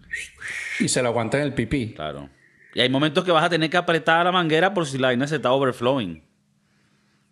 Y 0.78 0.88
se 0.88 1.00
lo 1.02 1.08
aguanta 1.08 1.38
en 1.38 1.44
el 1.44 1.54
pipí. 1.54 1.94
claro. 1.94 2.28
Y 2.76 2.80
hay 2.82 2.90
momentos 2.90 3.24
que 3.24 3.32
vas 3.32 3.42
a 3.42 3.48
tener 3.48 3.70
que 3.70 3.78
apretar 3.78 4.26
la 4.26 4.32
manguera 4.32 4.74
por 4.74 4.86
si 4.86 4.98
la 4.98 5.06
vaina 5.08 5.26
se 5.26 5.36
está 5.36 5.50
overflowing. 5.50 6.22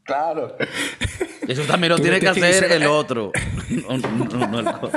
Claro. 0.03 0.57
Eso 1.47 1.65
también 1.65 1.91
lo 1.93 1.99
tiene 1.99 2.19
que 2.19 2.31
tienes 2.33 2.59
que 2.61 2.65
hacer 2.67 2.73
el 2.73 2.87
otro. 2.87 3.31
No, 3.69 3.99
no, 3.99 4.09
no, 4.25 4.47
no, 4.47 4.59
el 4.61 4.65
co- 4.81 4.91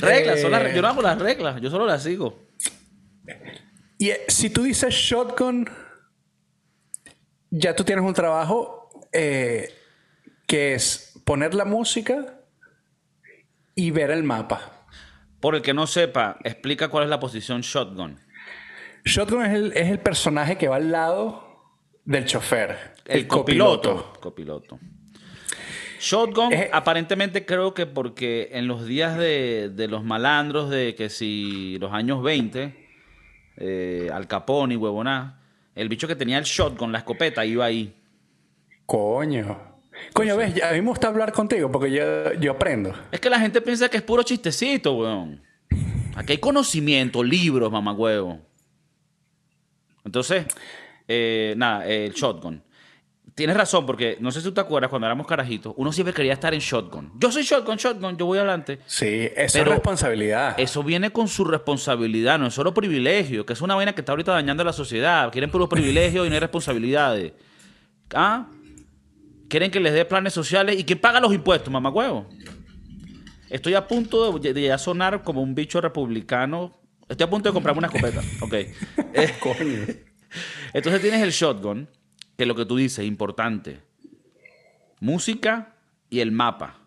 reglas, 0.00 0.40
son 0.40 0.52
las 0.52 0.62
re- 0.62 0.74
yo 0.76 0.82
no 0.82 0.88
hago 0.88 1.02
las 1.02 1.18
reglas, 1.18 1.60
yo 1.60 1.70
solo 1.70 1.86
las 1.86 2.04
sigo. 2.04 2.46
Y 3.98 4.10
eh, 4.10 4.20
si 4.28 4.48
tú 4.50 4.62
dices 4.62 4.94
shotgun, 4.94 5.68
ya 7.50 7.74
tú 7.74 7.82
tienes 7.82 8.04
un 8.04 8.14
trabajo 8.14 8.90
eh, 9.12 9.74
que 10.46 10.74
es 10.74 11.20
poner 11.24 11.54
la 11.54 11.64
música 11.64 12.38
y 13.74 13.90
ver 13.90 14.12
el 14.12 14.22
mapa. 14.22 14.86
Por 15.40 15.56
el 15.56 15.62
que 15.62 15.74
no 15.74 15.86
sepa, 15.88 16.38
explica 16.44 16.88
cuál 16.88 17.04
es 17.04 17.10
la 17.10 17.18
posición 17.18 17.60
shotgun. 17.62 18.20
Shotgun 19.08 19.44
es 19.44 19.52
el, 19.54 19.72
es 19.74 19.88
el 19.90 19.98
personaje 19.98 20.56
que 20.56 20.68
va 20.68 20.76
al 20.76 20.90
lado 20.92 21.44
del 22.04 22.24
chofer. 22.26 22.94
El, 23.04 23.26
copiloto. 23.26 24.12
Copiloto. 24.20 24.78
Shotgun, 26.00 26.52
aparentemente 26.72 27.44
creo 27.44 27.74
que 27.74 27.86
porque 27.86 28.50
en 28.52 28.68
los 28.68 28.86
días 28.86 29.18
de, 29.18 29.70
de 29.70 29.88
los 29.88 30.04
malandros 30.04 30.70
de 30.70 30.94
que 30.94 31.08
si 31.10 31.76
los 31.80 31.92
años 31.92 32.22
20, 32.22 32.86
eh, 33.56 34.08
Al 34.12 34.28
Capone 34.28 34.74
y 34.74 34.76
huevoná, 34.76 35.40
el 35.74 35.88
bicho 35.88 36.06
que 36.06 36.14
tenía 36.14 36.38
el 36.38 36.44
shotgun, 36.44 36.92
la 36.92 36.98
escopeta, 36.98 37.44
iba 37.44 37.64
ahí. 37.64 37.94
Coño. 38.86 39.58
Coño, 40.12 40.36
ves, 40.36 40.54
ya- 40.54 40.70
a 40.70 40.72
mí 40.72 40.80
me 40.80 40.88
gusta 40.88 41.08
hablar 41.08 41.32
contigo 41.32 41.70
porque 41.72 41.90
yo, 41.90 42.32
yo 42.34 42.52
aprendo. 42.52 42.94
Es 43.10 43.20
que 43.20 43.28
la 43.28 43.40
gente 43.40 43.60
piensa 43.60 43.88
que 43.88 43.96
es 43.96 44.02
puro 44.02 44.22
chistecito, 44.22 44.94
weón. 44.94 45.42
Aquí 46.14 46.32
hay 46.32 46.38
conocimiento, 46.38 47.24
libros, 47.24 47.70
mamagüevo. 47.72 48.40
Entonces, 50.08 50.46
eh, 51.06 51.52
nada, 51.56 51.86
el 51.86 52.12
shotgun. 52.14 52.62
tienes 53.34 53.56
razón, 53.56 53.84
porque 53.86 54.16
no 54.20 54.32
sé 54.32 54.40
si 54.40 54.46
tú 54.46 54.54
te 54.54 54.60
acuerdas 54.62 54.88
cuando 54.88 55.06
éramos 55.06 55.26
carajitos, 55.26 55.74
uno 55.76 55.92
siempre 55.92 56.14
quería 56.14 56.32
estar 56.32 56.52
en 56.54 56.60
shotgun. 56.60 57.12
Yo 57.20 57.30
soy 57.30 57.42
shotgun, 57.44 57.76
shotgun, 57.76 58.16
yo 58.16 58.24
voy 58.26 58.38
adelante. 58.38 58.80
Sí, 58.86 59.28
eso 59.36 59.58
es 59.58 59.68
responsabilidad. 59.68 60.58
Eso 60.58 60.82
viene 60.82 61.10
con 61.10 61.28
su 61.28 61.44
responsabilidad, 61.44 62.38
no 62.38 62.46
es 62.46 62.54
solo 62.54 62.72
privilegio, 62.72 63.44
que 63.44 63.52
es 63.52 63.60
una 63.60 63.74
vaina 63.74 63.94
que 63.94 64.00
está 64.00 64.12
ahorita 64.12 64.32
dañando 64.32 64.62
a 64.62 64.66
la 64.66 64.72
sociedad. 64.72 65.30
Quieren 65.30 65.50
puros 65.50 65.68
privilegios 65.68 66.26
y 66.26 66.30
no 66.30 66.34
hay 66.34 66.40
responsabilidades. 66.40 67.32
¿Ah? 68.14 68.46
Quieren 69.48 69.70
que 69.70 69.78
les 69.78 69.92
dé 69.92 70.06
planes 70.06 70.32
sociales 70.32 70.78
y 70.78 70.84
que 70.84 70.96
paga 70.96 71.20
los 71.20 71.32
impuestos, 71.34 71.70
mamagüevo. 71.70 72.26
Estoy 73.50 73.74
a 73.74 73.86
punto 73.86 74.38
de, 74.38 74.52
de 74.54 74.62
ya 74.62 74.78
sonar 74.78 75.22
como 75.22 75.42
un 75.42 75.54
bicho 75.54 75.80
republicano. 75.80 76.77
Estoy 77.08 77.24
a 77.24 77.30
punto 77.30 77.48
de 77.48 77.52
comprarme 77.52 77.78
una 77.78 77.88
escopeta. 77.88 78.22
Ok. 78.40 78.52
Eh, 78.54 79.34
Coño. 79.40 79.86
entonces 80.72 81.00
tienes 81.00 81.22
el 81.22 81.30
shotgun, 81.30 81.88
que 82.36 82.46
lo 82.46 82.54
que 82.54 82.64
tú 82.64 82.76
dices, 82.76 83.04
importante. 83.04 83.80
Música 85.00 85.74
y 86.10 86.20
el 86.20 86.32
mapa. 86.32 86.78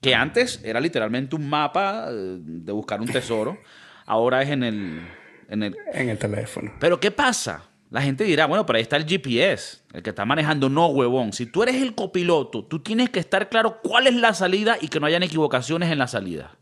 Que 0.00 0.14
antes 0.14 0.60
era 0.64 0.80
literalmente 0.80 1.36
un 1.36 1.48
mapa 1.48 2.08
eh, 2.10 2.38
de 2.40 2.72
buscar 2.72 3.00
un 3.00 3.08
tesoro. 3.08 3.58
Ahora 4.06 4.42
es 4.42 4.50
en 4.50 4.64
el, 4.64 5.00
en 5.48 5.62
el... 5.62 5.76
En 5.92 6.08
el 6.08 6.18
teléfono. 6.18 6.72
Pero 6.80 6.98
¿qué 6.98 7.12
pasa? 7.12 7.62
La 7.92 8.02
gente 8.02 8.24
dirá, 8.24 8.46
bueno, 8.46 8.64
pero 8.64 8.78
ahí 8.78 8.82
está 8.82 8.96
el 8.96 9.04
GPS, 9.06 9.82
el 9.92 10.02
que 10.02 10.10
está 10.10 10.24
manejando. 10.24 10.68
No, 10.68 10.86
huevón. 10.86 11.32
Si 11.32 11.46
tú 11.46 11.62
eres 11.62 11.76
el 11.76 11.94
copiloto, 11.94 12.64
tú 12.64 12.80
tienes 12.80 13.10
que 13.10 13.20
estar 13.20 13.48
claro 13.50 13.80
cuál 13.82 14.06
es 14.06 14.14
la 14.14 14.32
salida 14.34 14.78
y 14.80 14.88
que 14.88 14.98
no 14.98 15.06
hayan 15.06 15.22
equivocaciones 15.22 15.92
en 15.92 15.98
la 15.98 16.08
salida. 16.08 16.56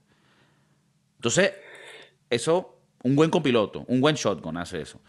Entonces, 1.17 1.53
eso, 2.31 2.79
un 3.03 3.17
buen 3.17 3.31
copiloto, 3.31 3.85
un 3.89 4.01
buen 4.01 4.15
shotgun 4.15 4.57
hace 4.57 4.81
eso. 4.83 5.01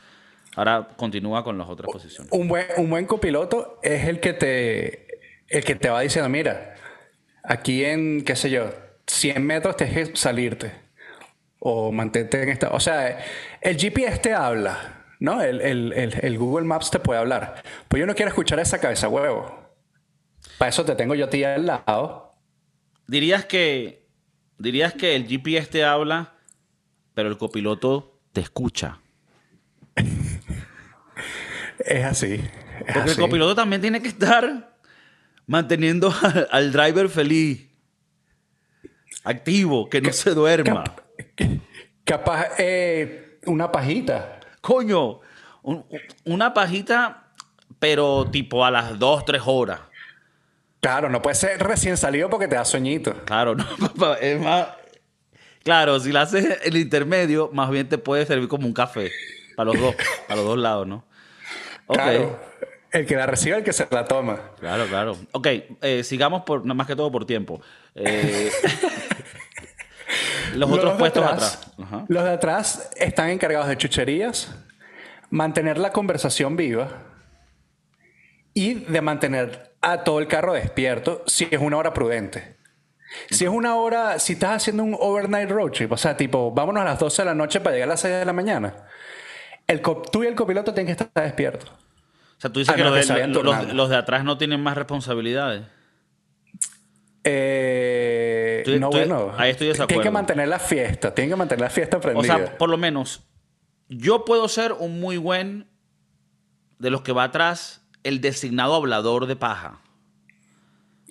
Ahora 0.55 0.89
continúa 0.97 1.43
con 1.43 1.57
las 1.57 1.69
otras 1.69 1.89
posiciones. 1.91 2.31
Un 2.33 2.47
buen, 2.49 2.65
un 2.77 2.89
buen 2.89 3.05
copiloto 3.05 3.79
es 3.81 4.07
el 4.07 4.19
que 4.19 4.33
te 4.33 5.07
el 5.47 5.63
que 5.63 5.75
te 5.75 5.89
va 5.89 6.01
diciendo, 6.01 6.29
mira, 6.29 6.75
aquí 7.43 7.83
en, 7.85 8.23
qué 8.23 8.35
sé 8.35 8.49
yo, 8.49 8.69
100 9.07 9.45
metros 9.45 9.75
tienes 9.77 10.09
que 10.09 10.15
salirte. 10.15 10.71
O 11.59 11.91
mantente 11.91 12.41
en 12.41 12.49
esta... 12.49 12.69
O 12.69 12.79
sea, 12.79 13.19
el 13.61 13.77
GPS 13.77 14.17
te 14.19 14.33
habla, 14.33 15.05
¿no? 15.19 15.41
El, 15.43 15.61
el- 15.61 15.93
el- 15.93 16.13
el 16.21 16.37
Google 16.39 16.65
Maps 16.65 16.89
te 16.89 16.99
puede 16.99 17.19
hablar. 17.19 17.61
Pues 17.87 17.99
yo 17.99 18.07
no 18.07 18.15
quiero 18.15 18.29
escuchar 18.29 18.59
esa 18.59 18.79
cabeza 18.79 19.09
huevo. 19.09 19.69
Para 20.57 20.69
eso 20.69 20.85
te 20.85 20.95
tengo 20.95 21.13
yo 21.15 21.25
a 21.25 21.29
ti 21.29 21.43
al 21.43 21.65
lado. 21.65 22.33
Dirías 23.07 23.45
que, 23.45 24.07
dirías 24.57 24.93
que 24.93 25.15
el 25.15 25.27
GPS 25.27 25.67
te 25.69 25.83
habla, 25.83 26.33
pero 27.13 27.29
el 27.29 27.37
copiloto 27.37 28.19
te 28.33 28.41
escucha. 28.41 28.99
Es 31.85 32.05
así. 32.05 32.33
es 32.85 32.93
Porque 32.93 33.11
el 33.11 33.17
copiloto 33.17 33.55
también 33.55 33.81
tiene 33.81 34.01
que 34.01 34.07
estar 34.07 34.75
manteniendo 35.47 36.13
al, 36.21 36.47
al 36.51 36.71
driver 36.71 37.09
feliz, 37.09 37.67
activo, 39.23 39.89
que 39.89 40.01
no 40.01 40.13
se 40.13 40.31
duerma. 40.33 40.83
Cap- 40.83 41.01
capaz 42.03 42.47
eh, 42.59 43.39
una 43.45 43.71
pajita. 43.71 44.39
Coño, 44.61 45.21
un- 45.63 45.83
una 46.25 46.53
pajita, 46.53 47.31
pero 47.79 48.29
tipo 48.29 48.63
a 48.63 48.71
las 48.71 48.97
2, 48.99 49.25
3 49.25 49.41
horas. 49.45 49.79
Claro, 50.81 51.09
no 51.09 51.21
puede 51.21 51.35
ser 51.35 51.59
recién 51.61 51.97
salido 51.97 52.29
porque 52.29 52.47
te 52.47 52.55
da 52.55 52.65
sueñito. 52.65 53.13
Claro, 53.25 53.55
no, 53.55 53.65
papá, 53.79 54.15
es 54.21 54.39
más. 54.39 54.67
Claro, 55.63 55.99
si 55.99 56.11
la 56.11 56.21
haces 56.21 56.59
el 56.63 56.77
intermedio, 56.77 57.49
más 57.53 57.69
bien 57.69 57.87
te 57.87 57.97
puede 57.97 58.25
servir 58.25 58.47
como 58.47 58.65
un 58.65 58.73
café. 58.73 59.11
Para 59.55 59.71
los 59.71 59.79
dos, 59.79 59.95
para 60.27 60.37
los 60.37 60.45
dos 60.45 60.57
lados, 60.57 60.87
¿no? 60.87 61.05
Ok. 61.87 61.95
Claro. 61.95 62.39
El 62.91 63.05
que 63.05 63.15
la 63.15 63.25
recibe, 63.25 63.57
el 63.57 63.63
que 63.63 63.71
se 63.71 63.87
la 63.89 64.05
toma. 64.05 64.51
Claro, 64.59 64.85
claro. 64.87 65.17
Ok, 65.31 65.47
eh, 65.81 66.03
sigamos 66.03 66.43
por, 66.43 66.65
más 66.65 66.87
que 66.87 66.95
todo 66.95 67.09
por 67.09 67.25
tiempo. 67.25 67.61
Eh, 67.95 68.51
los 70.55 70.69
otros 70.69 70.97
puestos 70.97 71.23
atrás. 71.23 71.71
Ajá. 71.81 72.05
Los 72.09 72.23
de 72.23 72.31
atrás 72.31 72.89
están 72.97 73.29
encargados 73.29 73.69
de 73.69 73.77
chucherías, 73.77 74.53
mantener 75.29 75.77
la 75.77 75.91
conversación 75.91 76.57
viva 76.57 76.89
y 78.53 78.73
de 78.73 79.01
mantener 79.01 79.73
a 79.79 80.03
todo 80.03 80.19
el 80.19 80.27
carro 80.27 80.53
despierto 80.53 81.23
si 81.27 81.47
es 81.49 81.61
una 81.61 81.77
hora 81.77 81.93
prudente. 81.93 82.57
Si 83.29 83.43
es 83.45 83.49
una 83.51 83.75
hora, 83.75 84.19
si 84.19 84.33
estás 84.33 84.57
haciendo 84.57 84.83
un 84.83 84.95
overnight 84.99 85.49
road 85.49 85.71
trip, 85.71 85.91
o 85.91 85.97
sea, 85.97 86.15
tipo, 86.15 86.51
vámonos 86.51 86.81
a 86.81 86.85
las 86.85 86.99
12 86.99 87.21
de 87.21 87.25
la 87.25 87.35
noche 87.35 87.59
para 87.59 87.75
llegar 87.75 87.89
a 87.89 87.93
las 87.93 87.99
6 88.01 88.13
de 88.15 88.25
la 88.25 88.33
mañana, 88.33 88.73
el 89.67 89.81
tú 89.81 90.23
y 90.23 90.27
el 90.27 90.35
copiloto 90.35 90.73
tienen 90.73 90.95
que 90.95 91.03
estar 91.03 91.23
despiertos. 91.23 91.69
O 91.69 92.41
sea, 92.41 92.51
tú 92.51 92.59
dices 92.59 92.73
Ah, 92.73 92.77
que, 92.77 92.83
los, 92.83 92.93
de- 92.93 92.99
que 93.01 93.07
se 93.07 93.13
vayan 93.13 93.33
los- 93.33 93.43
turnando. 93.43 93.73
los 93.73 93.89
de 93.89 93.95
atrás 93.97 94.23
no 94.23 94.37
tienen 94.37 94.61
más 94.61 94.75
responsabilidades. 94.77 95.63
Eh, 97.23 98.63
no, 98.79 98.89
bueno. 98.89 99.31
ahí 99.37 99.51
estoy 99.51 99.67
de 99.67 99.73
Tienen 99.73 99.87
que 99.87 99.93
desacuerdo. 99.93 100.11
mantener 100.11 100.47
la 100.47 100.59
fiesta, 100.59 101.13
tienen 101.13 101.29
que 101.29 101.35
mantener 101.35 101.61
la 101.61 101.69
fiesta 101.69 101.97
O 101.97 102.01
prendida. 102.01 102.35
sea, 102.37 102.57
por 102.57 102.69
lo 102.69 102.77
menos, 102.77 103.23
yo 103.89 104.25
puedo 104.25 104.47
ser 104.47 104.73
un 104.73 104.99
muy 104.99 105.17
buen 105.17 105.67
de 106.79 106.89
los 106.89 107.01
que 107.03 107.11
va 107.11 107.25
atrás, 107.25 107.85
el 108.03 108.21
designado 108.21 108.73
hablador 108.73 109.27
de 109.27 109.35
paja. 109.35 109.81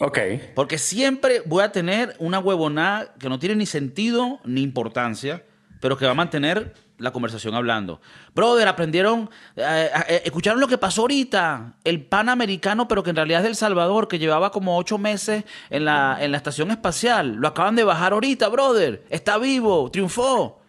Ok. 0.01 0.19
Porque 0.55 0.79
siempre 0.79 1.43
voy 1.47 1.63
a 1.63 1.73
tener 1.73 2.17
una 2.19 2.39
huevonada 2.39 3.15
que 3.19 3.29
no 3.29 3.39
tiene 3.39 3.57
ni 3.57 3.67
sentido 3.67 4.41
ni 4.45 4.63
importancia, 4.63 5.45
pero 5.81 5.97
que 5.97 6.05
va 6.05 6.13
a 6.13 6.15
mantener 6.15 6.75
la 7.01 7.13
conversación 7.13 7.55
hablando. 7.55 8.01
Brother, 8.35 8.69
aprendieron, 8.69 9.31
eh, 9.57 9.91
eh, 10.09 10.23
escucharon 10.25 10.61
lo 10.61 10.69
que 10.69 10.79
pasó 10.79 11.03
ahorita. 11.03 11.75
El 11.83 12.05
pan 12.05 12.29
americano, 12.29 12.87
pero 12.87 13.03
que 13.03 13.11
en 13.11 13.17
realidad 13.17 13.41
es 13.41 13.45
del 13.45 13.57
Salvador, 13.57 14.07
que 14.07 14.19
llevaba 14.19 14.51
como 14.51 14.77
ocho 14.77 14.99
meses 14.99 15.45
en 15.71 15.87
la, 15.87 16.19
en 16.21 16.31
la 16.31 16.37
estación 16.37 16.71
espacial. 16.71 17.37
Lo 17.37 17.49
acaban 17.49 17.75
de 17.75 17.85
bajar 17.85 18.13
ahorita, 18.13 18.49
brother. 18.49 19.05
Está 19.09 19.39
vivo, 19.39 19.91
triunfó. 19.91 20.61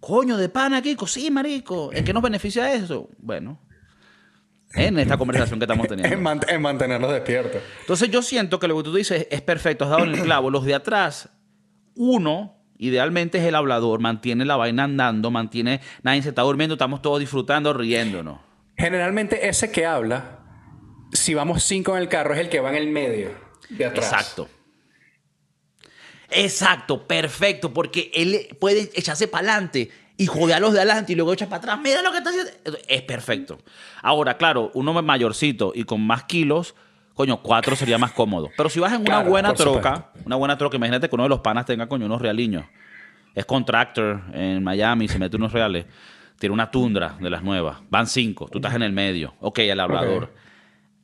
Coño, 0.00 0.36
de 0.36 0.48
pana, 0.48 0.82
Kiko. 0.82 1.06
Sí, 1.06 1.30
marico. 1.30 1.90
¿En 1.92 2.04
qué 2.04 2.12
nos 2.12 2.22
beneficia 2.22 2.72
eso? 2.72 3.08
Bueno, 3.18 3.58
en 4.86 4.98
esta 4.98 5.16
conversación 5.16 5.58
que 5.58 5.64
estamos 5.64 5.88
teniendo. 5.88 6.14
En, 6.14 6.22
man- 6.22 6.40
en 6.48 6.62
mantenerlos 6.62 7.12
despiertos. 7.12 7.62
Entonces 7.80 8.10
yo 8.10 8.22
siento 8.22 8.58
que 8.58 8.68
lo 8.68 8.76
que 8.76 8.82
tú 8.84 8.94
dices 8.94 9.26
es 9.30 9.40
perfecto, 9.42 9.84
has 9.84 9.90
dado 9.90 10.04
en 10.04 10.14
el 10.14 10.22
clavo. 10.22 10.50
Los 10.50 10.64
de 10.64 10.74
atrás, 10.74 11.28
uno, 11.94 12.62
idealmente 12.78 13.38
es 13.38 13.44
el 13.44 13.54
hablador, 13.54 14.00
mantiene 14.00 14.44
la 14.44 14.56
vaina 14.56 14.84
andando, 14.84 15.30
mantiene, 15.30 15.80
nadie 16.02 16.22
se 16.22 16.28
está 16.30 16.42
durmiendo, 16.42 16.74
estamos 16.74 17.00
todos 17.02 17.20
disfrutando, 17.20 17.72
riéndonos. 17.72 18.40
Generalmente 18.76 19.48
ese 19.48 19.70
que 19.72 19.86
habla, 19.86 20.40
si 21.12 21.32
vamos 21.34 21.62
cinco 21.64 21.96
en 21.96 22.02
el 22.02 22.08
carro, 22.08 22.34
es 22.34 22.40
el 22.40 22.48
que 22.50 22.60
va 22.60 22.68
en 22.70 22.76
el 22.76 22.88
medio 22.88 23.30
de 23.70 23.84
atrás. 23.86 24.12
Exacto. 24.12 24.48
Exacto, 26.30 27.06
perfecto, 27.06 27.72
porque 27.72 28.10
él 28.12 28.48
puede 28.60 28.90
echarse 28.94 29.28
para 29.28 29.48
adelante 29.52 29.90
y 30.16 30.26
joder 30.26 30.56
a 30.56 30.60
los 30.60 30.72
de 30.72 30.80
adelante 30.80 31.12
y 31.12 31.16
luego 31.16 31.32
echar 31.32 31.48
para 31.48 31.58
atrás. 31.58 31.78
Mira 31.82 32.02
lo 32.02 32.10
que 32.10 32.18
está 32.18 32.30
haciendo. 32.30 32.50
Es 32.88 33.02
perfecto. 33.02 33.58
Ahora, 34.02 34.36
claro, 34.36 34.70
uno 34.74 35.00
mayorcito 35.02 35.72
y 35.74 35.84
con 35.84 36.00
más 36.06 36.24
kilos, 36.24 36.74
coño, 37.14 37.42
cuatro 37.42 37.76
sería 37.76 37.98
más 37.98 38.12
cómodo. 38.12 38.50
Pero 38.56 38.68
si 38.68 38.80
vas 38.80 38.92
en 38.92 39.00
una 39.00 39.06
Claro, 39.16 39.30
buena 39.30 39.54
troca, 39.54 40.10
una 40.24 40.36
buena 40.36 40.56
troca, 40.56 40.76
imagínate 40.76 41.08
que 41.08 41.14
uno 41.14 41.24
de 41.24 41.28
los 41.30 41.40
panas 41.40 41.66
tenga, 41.66 41.88
coño, 41.88 42.06
unos 42.06 42.22
realiños. 42.22 42.64
Es 43.34 43.44
contractor 43.44 44.22
en 44.32 44.64
Miami, 44.64 45.08
se 45.08 45.18
mete 45.18 45.36
unos 45.36 45.52
reales. 45.52 45.84
Tiene 46.38 46.52
una 46.54 46.70
tundra 46.70 47.16
de 47.20 47.28
las 47.30 47.42
nuevas. 47.42 47.78
Van 47.90 48.06
cinco, 48.06 48.48
tú 48.50 48.58
estás 48.58 48.74
en 48.74 48.82
el 48.82 48.92
medio. 48.92 49.34
Ok, 49.40 49.58
el 49.60 49.80
hablador. 49.80 50.32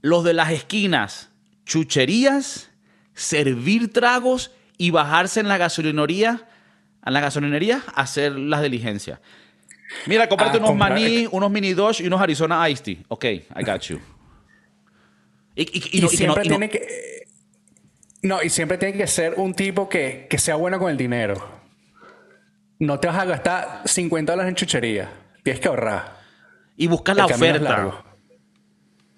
Los 0.01 0.25
de 0.25 0.33
las 0.33 0.51
esquinas, 0.51 1.31
chucherías, 1.65 2.71
servir 3.15 3.93
tragos 3.93 4.51
y 4.79 4.91
bajarse 4.91 5.41
en 5.41 5.49
la 5.49 5.59
gasolinería, 5.59 6.49
en 7.05 7.13
la 7.13 7.21
gasolinería, 7.21 7.83
a 7.95 8.03
hacer 8.03 8.33
las 8.33 8.63
diligencias. 8.63 9.19
Mira, 10.07 10.29
cómprate 10.29 10.57
Ah, 10.57 10.61
unos 10.61 10.71
comprar- 10.71 10.93
maní, 10.93 11.29
unos 11.31 11.51
mini 11.51 11.75
Dodge 11.75 12.01
y 12.03 12.07
unos 12.07 12.21
Arizona 12.21 12.69
Iced 12.69 12.83
Tea. 12.85 12.97
Ok, 13.09 13.25
I 13.25 13.45
got 13.65 13.81
you. 13.83 14.01
Y, 15.55 15.63
y- 15.63 15.83
y 15.93 15.99
Y, 15.99 16.01
no- 16.01 16.07
y 16.11 16.17
que 16.17 16.27
no- 16.27 16.35
siempre 16.35 16.45
no- 16.45 16.49
tiene 16.51 16.69
que... 16.71 16.87
No, 18.23 18.43
y 18.43 18.49
siempre 18.51 18.79
tiene 18.79 18.97
que 18.97 19.07
ser 19.07 19.35
un 19.37 19.53
tipo 19.53 19.89
que, 19.89 20.27
que 20.31 20.39
sea 20.39 20.55
bueno 20.55 20.79
con 20.79 20.91
el 20.91 20.97
dinero. 20.97 21.61
No 22.79 22.99
te 23.01 23.09
vas 23.09 23.19
a 23.19 23.25
gastar 23.25 23.83
50 23.85 24.33
dólares 24.33 24.51
en 24.51 24.55
chuchería. 24.55 25.11
Tienes 25.43 25.61
que 25.61 25.69
ahorrar. 25.69 26.21
y 26.77 26.87
buscar 26.87 27.15
la 27.17 27.27
oferta. 27.27 28.03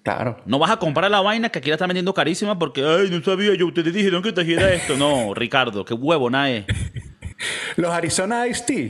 Claro. 0.03 0.39
No 0.45 0.59
vas 0.59 0.69
a 0.71 0.77
comprar 0.77 1.09
la 1.09 1.21
vaina 1.21 1.49
que 1.49 1.59
aquí 1.59 1.69
la 1.69 1.75
están 1.75 1.87
vendiendo 1.87 2.13
carísima 2.13 2.59
porque, 2.59 2.83
ay, 2.83 3.09
no 3.09 3.23
sabía 3.23 3.55
yo, 3.55 3.65
ustedes 3.67 3.91
dijeron 3.93 4.21
que 4.21 4.31
trajera 4.33 4.71
esto. 4.73 4.95
No, 4.97 5.33
Ricardo, 5.33 5.83
qué 5.85 5.93
huevo, 5.95 6.29
nada 6.29 6.49
es. 6.51 6.65
Los 7.75 7.91
Arizona 7.91 8.47
Ice 8.47 8.63
Tea, 8.65 8.89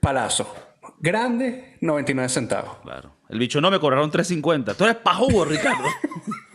palazo. 0.00 0.54
Grande, 0.98 1.76
99 1.80 2.28
centavos. 2.28 2.78
Claro. 2.82 3.12
El 3.28 3.38
bicho 3.38 3.60
no 3.60 3.70
me 3.70 3.78
cobraron 3.78 4.10
3.50. 4.10 4.76
Tú 4.76 4.84
eres 4.84 4.96
pajugo, 4.96 5.44
Ricardo. 5.44 5.88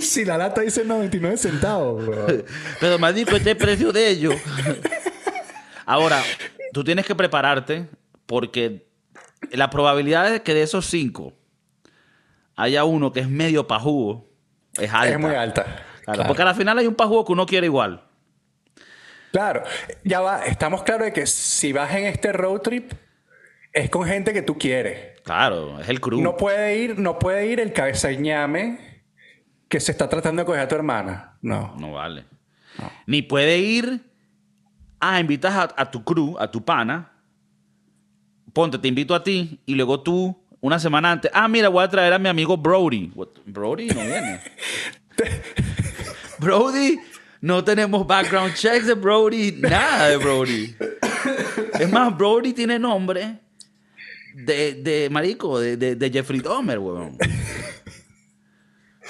Si 0.00 0.24
la 0.24 0.36
lata 0.36 0.62
dice 0.62 0.84
99 0.84 1.36
centavos, 1.36 2.04
bro. 2.04 2.26
Pero 2.80 2.98
me 2.98 3.12
dijo 3.12 3.36
este 3.36 3.54
precio 3.54 3.92
de 3.92 4.08
ellos. 4.08 4.34
Ahora, 5.86 6.20
tú 6.72 6.82
tienes 6.82 7.06
que 7.06 7.14
prepararte 7.14 7.88
porque 8.26 8.88
la 9.52 9.70
probabilidad 9.70 10.28
de 10.28 10.42
que 10.42 10.54
de 10.54 10.62
esos 10.62 10.86
cinco 10.86 11.34
haya 12.56 12.82
uno 12.82 13.12
que 13.12 13.20
es 13.20 13.28
medio 13.28 13.68
pajugo, 13.68 14.28
es 14.74 14.92
alta. 14.92 15.08
Es 15.14 15.20
muy 15.20 15.34
alta. 15.36 15.62
Claro, 15.64 15.84
Claro. 16.04 16.26
Porque 16.26 16.42
al 16.42 16.54
final 16.56 16.76
hay 16.78 16.88
un 16.88 16.96
pajugo 16.96 17.24
que 17.24 17.32
uno 17.32 17.46
quiere 17.46 17.66
igual. 17.66 18.02
Claro, 19.32 19.62
ya 20.04 20.20
va, 20.20 20.44
estamos 20.46 20.82
claros 20.82 21.06
de 21.06 21.12
que 21.12 21.26
si 21.26 21.72
vas 21.72 21.94
en 21.94 22.04
este 22.06 22.32
road 22.32 22.60
trip 22.60 22.92
es 23.72 23.88
con 23.90 24.06
gente 24.06 24.32
que 24.32 24.42
tú 24.42 24.58
quieres. 24.58 25.20
Claro, 25.22 25.80
es 25.80 25.88
el 25.88 26.00
crew. 26.00 26.20
No 26.20 26.36
puede 26.36 26.78
ir, 26.78 26.98
no 26.98 27.18
puede 27.18 27.46
ir 27.46 27.60
el 27.60 27.72
cabeza 27.72 28.08
de 28.08 28.16
ñame 28.16 28.78
que 29.68 29.78
se 29.78 29.92
está 29.92 30.08
tratando 30.08 30.42
de 30.42 30.46
coger 30.46 30.62
a 30.62 30.68
tu 30.68 30.74
hermana. 30.74 31.38
No. 31.42 31.74
No 31.78 31.92
vale. 31.92 32.24
Ni 33.06 33.22
puede 33.22 33.58
ir. 33.58 34.00
Ah, 34.98 35.20
invitas 35.20 35.54
a, 35.54 35.62
a 35.76 35.90
tu 35.90 36.02
crew, 36.04 36.36
a 36.38 36.50
tu 36.50 36.64
pana. 36.64 37.12
Ponte, 38.52 38.78
te 38.78 38.88
invito 38.88 39.14
a 39.14 39.22
ti. 39.22 39.60
Y 39.64 39.76
luego 39.76 40.02
tú, 40.02 40.36
una 40.60 40.78
semana 40.78 41.12
antes. 41.12 41.30
Ah, 41.32 41.46
mira, 41.46 41.68
voy 41.68 41.84
a 41.84 41.88
traer 41.88 42.12
a 42.12 42.18
mi 42.18 42.28
amigo 42.28 42.56
Brody. 42.56 43.12
What? 43.14 43.28
Brody 43.46 43.86
no 43.86 44.00
viene. 44.00 44.40
Brody, 46.38 46.98
no 47.40 47.64
tenemos 47.64 48.06
background 48.06 48.54
checks 48.54 48.86
de 48.86 48.94
Brody. 48.94 49.52
Nada 49.52 50.08
de 50.08 50.16
Brody. 50.16 50.76
Es 51.78 51.90
más, 51.90 52.16
Brody 52.16 52.52
tiene 52.52 52.78
nombre 52.78 53.38
de, 54.34 54.74
de 54.74 55.08
marico, 55.10 55.58
de, 55.58 55.76
de, 55.76 55.96
de 55.96 56.10
Jeffrey 56.10 56.40
Dahmer, 56.40 56.78
weón. 56.78 57.16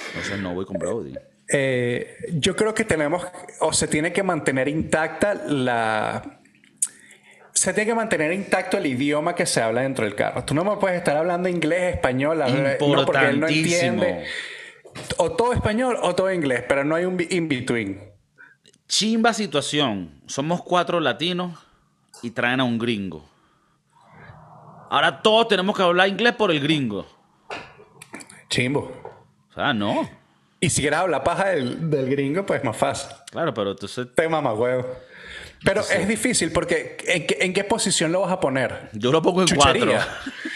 Entonces 0.09 0.39
no 0.41 0.55
voy 0.55 0.65
con 0.65 0.79
Brody. 0.79 1.15
Eh, 1.53 2.17
yo 2.35 2.55
creo 2.55 2.73
que 2.75 2.85
tenemos, 2.85 3.27
o 3.61 3.73
se 3.73 3.89
tiene 3.89 4.13
que 4.13 4.23
mantener 4.23 4.69
intacta 4.69 5.35
la... 5.35 6.41
Se 7.53 7.75
tiene 7.75 7.91
que 7.91 7.95
mantener 7.95 8.33
intacto 8.33 8.79
el 8.79 8.87
idioma 8.87 9.35
que 9.35 9.45
se 9.45 9.61
habla 9.61 9.83
dentro 9.83 10.05
del 10.05 10.15
carro. 10.15 10.45
Tú 10.45 10.55
no 10.55 10.65
me 10.65 10.77
puedes 10.77 10.97
estar 10.97 11.17
hablando 11.17 11.49
inglés, 11.49 11.97
español, 11.97 12.39
no, 12.39 13.05
porque 13.05 13.27
él 13.27 13.41
no 13.41 13.49
entiende. 13.49 14.25
O 15.19 15.33
todo 15.33 15.53
español 15.53 15.99
o 16.01 16.15
todo 16.15 16.33
inglés, 16.33 16.65
pero 16.67 16.85
no 16.85 16.95
hay 16.95 17.05
un 17.05 17.21
in-between. 17.29 18.10
Chimba 18.91 19.33
situación. 19.33 20.11
Somos 20.27 20.63
cuatro 20.63 20.99
latinos 20.99 21.57
y 22.25 22.33
traen 22.33 22.59
a 22.59 22.65
un 22.65 22.77
gringo. 22.77 23.25
Ahora 24.91 25.23
todos 25.23 25.47
tenemos 25.47 25.77
que 25.77 25.83
hablar 25.85 26.09
inglés 26.09 26.35
por 26.35 26.51
el 26.51 26.59
gringo. 26.59 27.07
Chimbo. 28.49 28.91
O 29.49 29.55
sea, 29.55 29.73
no. 29.73 30.11
Y 30.59 30.69
si 30.71 30.81
quieres 30.81 30.99
hablar 30.99 31.23
paja 31.23 31.51
del, 31.51 31.89
del 31.89 32.11
gringo, 32.11 32.45
pues 32.45 32.65
más 32.65 32.77
fácil. 32.77 33.13
Claro, 33.31 33.55
pero 33.55 33.71
entonces 33.71 34.09
Te 34.13 34.29
mama 34.29 34.53
huevo. 34.55 34.85
Pero 35.65 35.83
es 35.83 36.09
difícil 36.09 36.51
porque 36.51 36.97
¿en 37.07 37.29
qué, 37.29 37.39
en 37.43 37.53
qué 37.53 37.63
posición 37.63 38.11
lo 38.11 38.23
vas 38.23 38.33
a 38.33 38.41
poner? 38.41 38.91
yo 38.93 39.13
lo 39.13 39.23
pongo 39.23 39.43
en 39.43 39.47
Chuchería. 39.47 40.05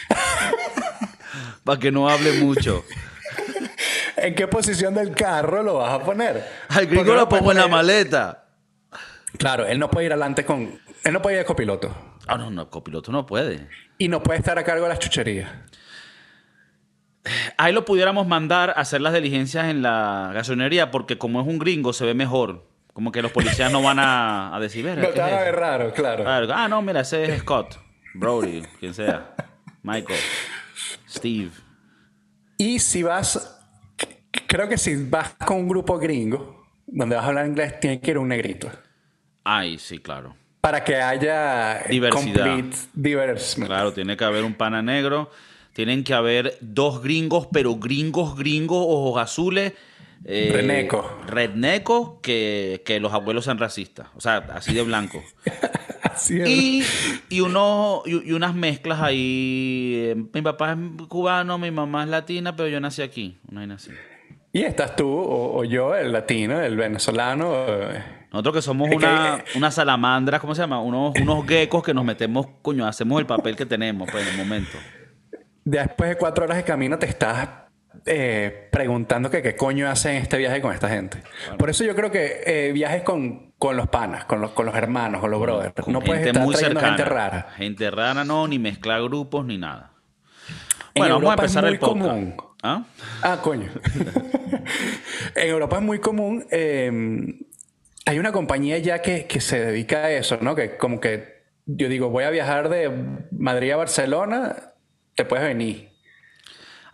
cuatro. 0.08 0.18
Para 1.62 1.78
que 1.78 1.92
no 1.92 2.08
hable 2.08 2.32
mucho. 2.40 2.84
¿En 4.24 4.34
qué 4.34 4.48
posición 4.48 4.94
del 4.94 5.14
carro 5.14 5.62
lo 5.62 5.74
vas 5.74 5.92
a 5.92 6.02
poner? 6.04 6.46
Al 6.68 6.86
gringo 6.86 7.14
lo 7.14 7.28
pongo 7.28 7.52
en 7.52 7.58
la 7.58 7.68
maleta. 7.68 8.46
Claro, 9.38 9.66
él 9.66 9.78
no 9.78 9.90
puede 9.90 10.06
ir 10.06 10.12
adelante 10.12 10.44
con... 10.44 10.80
Él 11.04 11.12
no 11.12 11.20
puede 11.20 11.36
ir 11.36 11.40
de 11.40 11.44
copiloto. 11.44 11.94
Ah, 12.26 12.38
no, 12.38 12.50
no, 12.50 12.70
copiloto 12.70 13.12
no 13.12 13.26
puede. 13.26 13.68
Y 13.98 14.08
no 14.08 14.22
puede 14.22 14.38
estar 14.38 14.58
a 14.58 14.64
cargo 14.64 14.84
de 14.84 14.88
las 14.88 14.98
chucherías. 14.98 15.50
Ahí 17.56 17.72
lo 17.72 17.84
pudiéramos 17.84 18.26
mandar 18.26 18.70
a 18.70 18.80
hacer 18.80 19.00
las 19.00 19.12
diligencias 19.14 19.66
en 19.66 19.82
la 19.82 20.30
gasolinería 20.34 20.90
porque 20.90 21.16
como 21.18 21.40
es 21.40 21.46
un 21.46 21.58
gringo 21.58 21.92
se 21.92 22.04
ve 22.04 22.14
mejor. 22.14 22.66
Como 22.92 23.10
que 23.12 23.22
los 23.22 23.32
policías 23.32 23.72
no 23.72 23.82
van 23.82 23.98
a, 23.98 24.54
a 24.54 24.60
decir, 24.60 24.84
"Verga, 24.84 25.02
No 25.02 25.08
¿qué 25.08 25.14
te 25.14 25.20
van 25.20 25.28
es 25.30 25.34
a 25.34 25.36
eso?". 25.42 25.44
ver 25.46 25.56
raro. 25.56 25.92
Claro, 25.92 26.52
Ah, 26.54 26.68
no, 26.68 26.80
mira, 26.82 27.00
ese 27.00 27.24
es 27.24 27.40
Scott, 27.40 27.76
Brody, 28.14 28.62
quien 28.78 28.94
sea, 28.94 29.34
Michael, 29.82 30.20
Steve. 31.08 31.50
Y 32.56 32.78
si 32.78 33.02
vas... 33.02 33.53
Creo 34.54 34.68
que 34.68 34.78
si 34.78 34.94
vas 34.94 35.34
con 35.44 35.56
un 35.56 35.68
grupo 35.68 35.98
gringo, 35.98 36.64
donde 36.86 37.16
vas 37.16 37.24
a 37.24 37.28
hablar 37.28 37.44
inglés, 37.44 37.80
tiene 37.80 38.00
que 38.00 38.12
ir 38.12 38.18
un 38.18 38.28
negrito. 38.28 38.70
Ay, 39.42 39.80
sí, 39.80 39.98
claro. 39.98 40.36
Para 40.60 40.84
que 40.84 40.94
haya 40.94 41.82
Diversidad. 42.92 43.66
Claro, 43.66 43.92
tiene 43.92 44.16
que 44.16 44.22
haber 44.22 44.44
un 44.44 44.54
pana 44.54 44.80
negro, 44.80 45.28
tienen 45.72 46.04
que 46.04 46.14
haber 46.14 46.56
dos 46.60 47.02
gringos, 47.02 47.48
pero 47.52 47.74
gringos, 47.74 48.36
gringos, 48.38 48.78
ojos 48.78 49.20
azules. 49.20 49.72
Eh, 50.24 50.50
Redneco. 50.52 51.18
redneco, 51.26 52.20
que, 52.22 52.80
que 52.86 53.00
los 53.00 53.12
abuelos 53.12 53.46
sean 53.46 53.58
racistas. 53.58 54.06
O 54.14 54.20
sea, 54.20 54.36
así 54.54 54.72
de 54.72 54.82
blanco. 54.82 55.20
Así 56.04 56.40
es. 56.40 56.48
Y, 56.48 56.84
y, 57.28 57.40
uno, 57.40 58.02
y, 58.06 58.28
y 58.28 58.32
unas 58.34 58.54
mezclas 58.54 59.00
ahí. 59.00 60.14
Mi 60.32 60.42
papá 60.42 60.74
es 60.74 61.06
cubano, 61.08 61.58
mi 61.58 61.72
mamá 61.72 62.04
es 62.04 62.08
latina, 62.08 62.54
pero 62.54 62.68
yo 62.68 62.78
nací 62.78 63.02
aquí. 63.02 63.36
Una 63.48 63.62
vaina 63.62 63.74
así. 63.74 63.90
Y 64.54 64.62
estás 64.62 64.94
tú 64.94 65.08
o, 65.10 65.58
o 65.58 65.64
yo, 65.64 65.96
el 65.96 66.12
latino, 66.12 66.60
el 66.60 66.76
venezolano. 66.76 67.52
eh, 67.66 68.04
Nosotros 68.32 68.54
que 68.54 68.62
somos 68.62 68.88
Es 68.88 68.98
que- 68.98 69.04
una, 69.04 69.44
una 69.56 69.70
salamandra, 69.72 70.38
¿cómo 70.38 70.54
se 70.54 70.60
llama? 70.62 70.80
Unos, 70.80 71.12
unos 71.20 71.44
geckos 71.46 71.82
que 71.82 71.92
nos 71.92 72.04
metemos, 72.04 72.46
coño, 72.62 72.86
hacemos 72.86 73.18
el 73.18 73.26
papel 73.26 73.56
que 73.56 73.66
tenemos, 73.66 74.08
pues, 74.10 74.24
en 74.26 74.32
el 74.34 74.38
momento. 74.38 74.78
Después 75.64 76.10
de 76.10 76.16
cuatro 76.16 76.44
horas 76.44 76.56
de 76.58 76.62
camino 76.62 76.98
te 77.00 77.06
estás 77.06 77.48
eh, 78.06 78.68
preguntando 78.70 79.28
que 79.28 79.42
qué 79.42 79.56
coño 79.56 79.88
hacen 79.88 80.16
este 80.16 80.36
viaje 80.38 80.60
con 80.60 80.72
esta 80.72 80.88
gente. 80.88 81.22
Por 81.58 81.68
eso 81.70 81.82
yo 81.84 81.96
creo 81.96 82.12
que 82.12 82.42
eh, 82.46 82.70
viajes 82.72 83.02
con, 83.02 83.52
con 83.58 83.76
los 83.76 83.88
panas, 83.88 84.24
con 84.26 84.40
los, 84.40 84.50
con 84.52 84.66
los 84.66 84.74
hermanos, 84.76 85.20
con 85.20 85.30
los 85.32 85.40
brothers. 85.40 85.74
Con 85.82 85.92
no 85.92 86.00
puedes 86.00 86.26
estar 86.26 86.42
muy 86.44 86.54
cercana. 86.54 86.88
gente 86.88 87.04
rara. 87.04 87.48
Gente 87.56 87.90
rara 87.90 88.22
no, 88.24 88.46
ni 88.46 88.58
mezclar 88.60 89.02
grupos, 89.02 89.44
ni 89.46 89.58
nada. 89.58 89.90
En 90.94 91.00
Bueno, 91.00 91.14
vamos 91.16 91.30
a 91.30 91.32
Europa 91.32 91.44
es 91.44 91.56
empezar 91.56 91.64
muy 91.64 91.72
el 91.72 91.78
podcast. 91.80 92.08
común. 92.08 92.36
¿Ah? 92.66 92.82
Ah, 93.22 93.40
coño. 93.42 93.68
en 95.34 95.48
Europa 95.48 95.76
es 95.76 95.82
muy 95.82 95.98
común. 95.98 96.46
eh, 96.50 96.90
hay 98.06 98.18
una 98.18 98.32
compañía 98.32 98.78
ya 98.78 99.00
que, 99.02 99.26
que 99.26 99.40
se 99.40 99.62
dedica 99.64 99.98
a 100.04 100.10
eso, 100.10 100.38
¿no? 100.40 100.54
Que 100.54 100.76
como 100.78 100.98
que 100.98 101.42
yo 101.66 101.88
digo, 101.90 102.08
voy 102.10 102.24
a 102.24 102.30
viajar 102.30 102.68
de 102.70 102.90
Madrid 103.30 103.70
a 103.72 103.76
Barcelona, 103.76 104.56
te 105.14 105.24
puedes 105.26 105.44
venir. 105.46 105.90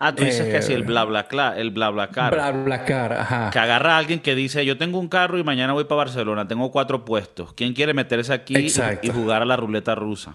Ah, 0.01 0.13
tú 0.15 0.25
dices 0.25 0.47
Eh, 0.47 0.51
que 0.51 0.63
sí, 0.63 0.73
el 0.73 0.83
bla 0.83 1.05
bla 1.05 1.29
cla- 1.29 1.57
el 1.57 1.71
bla 1.71 1.91
bla 1.91 2.11
car. 2.11 2.33
Bla, 2.35 2.51
bla, 2.53 2.85
cara, 2.85 3.21
ajá. 3.23 3.51
Que 3.51 3.59
agarra 3.61 3.95
a 3.95 3.99
alguien 3.99 4.19
que 4.21 4.35
dice, 4.35 4.65
yo 4.65 4.77
tengo 4.79 4.99
un 4.99 5.09
carro 5.09 5.39
y 5.39 5.45
mañana 5.45 5.73
voy 5.73 5.85
para 5.85 5.99
Barcelona, 5.99 6.49
tengo 6.49 6.71
cuatro 6.73 7.05
puestos. 7.05 7.53
¿Quién 7.55 7.75
quiere 7.75 7.93
meterse 7.95 8.33
aquí 8.33 8.57
Exacto. 8.57 9.07
y 9.07 9.11
jugar 9.11 9.43
a 9.43 9.45
la 9.45 9.57
ruleta 9.57 9.95
rusa? 9.95 10.35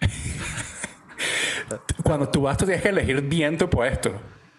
Cuando 2.02 2.28
tú 2.28 2.42
vas, 2.42 2.56
tú 2.56 2.64
tienes 2.64 2.82
que 2.82 2.88
elegir 2.88 3.20
bien 3.22 3.56
tu 3.58 3.68
puesto. 3.70 4.12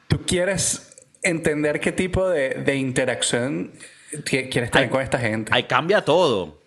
Tú 0.07 0.21
quieres 0.25 0.95
entender 1.21 1.79
qué 1.79 1.91
tipo 1.91 2.27
de, 2.29 2.49
de 2.55 2.75
interacción 2.75 3.71
qui- 4.11 4.49
quieres 4.49 4.71
tener 4.71 4.89
con 4.89 5.01
esta 5.01 5.19
gente. 5.19 5.51
Ahí 5.53 5.63
cambia 5.63 6.01
todo. 6.03 6.61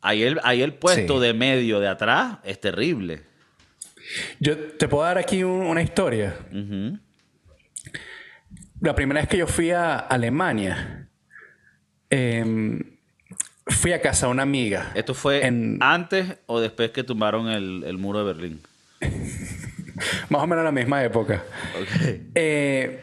Ahí 0.00 0.22
el, 0.22 0.40
ahí 0.42 0.62
el 0.62 0.74
puesto 0.74 1.18
Sí. 1.20 1.26
de 1.26 1.32
medio 1.34 1.80
de 1.80 1.88
atrás 1.88 2.38
es 2.44 2.60
terrible. 2.60 3.22
Yo 4.40 4.56
te 4.58 4.88
puedo 4.88 5.04
dar 5.04 5.18
aquí 5.18 5.42
un- 5.44 5.62
una 5.66 5.82
historia. 5.82 6.36
La 8.80 8.94
primera 8.94 9.20
vez 9.20 9.28
que 9.28 9.36
yo 9.38 9.46
fui 9.46 9.70
a 9.70 9.96
Alemania, 9.98 11.08
em, 12.10 12.80
fui 13.68 13.92
a 13.92 14.00
casa 14.02 14.26
de 14.26 14.32
una 14.32 14.42
amiga. 14.42 14.90
¿Esto 14.94 15.14
fue 15.14 15.46
En- 15.46 15.78
antes 15.80 16.36
o 16.46 16.60
después 16.60 16.90
que 16.90 17.04
tumbaron 17.04 17.48
el, 17.48 17.84
el 17.86 17.96
muro 17.96 18.18
de 18.18 18.24
Berlín? 18.24 18.60
Más 20.28 20.42
o 20.42 20.46
menos 20.46 20.60
en 20.60 20.64
la 20.66 20.72
misma 20.72 21.04
época. 21.04 21.44
Eh, 22.34 23.00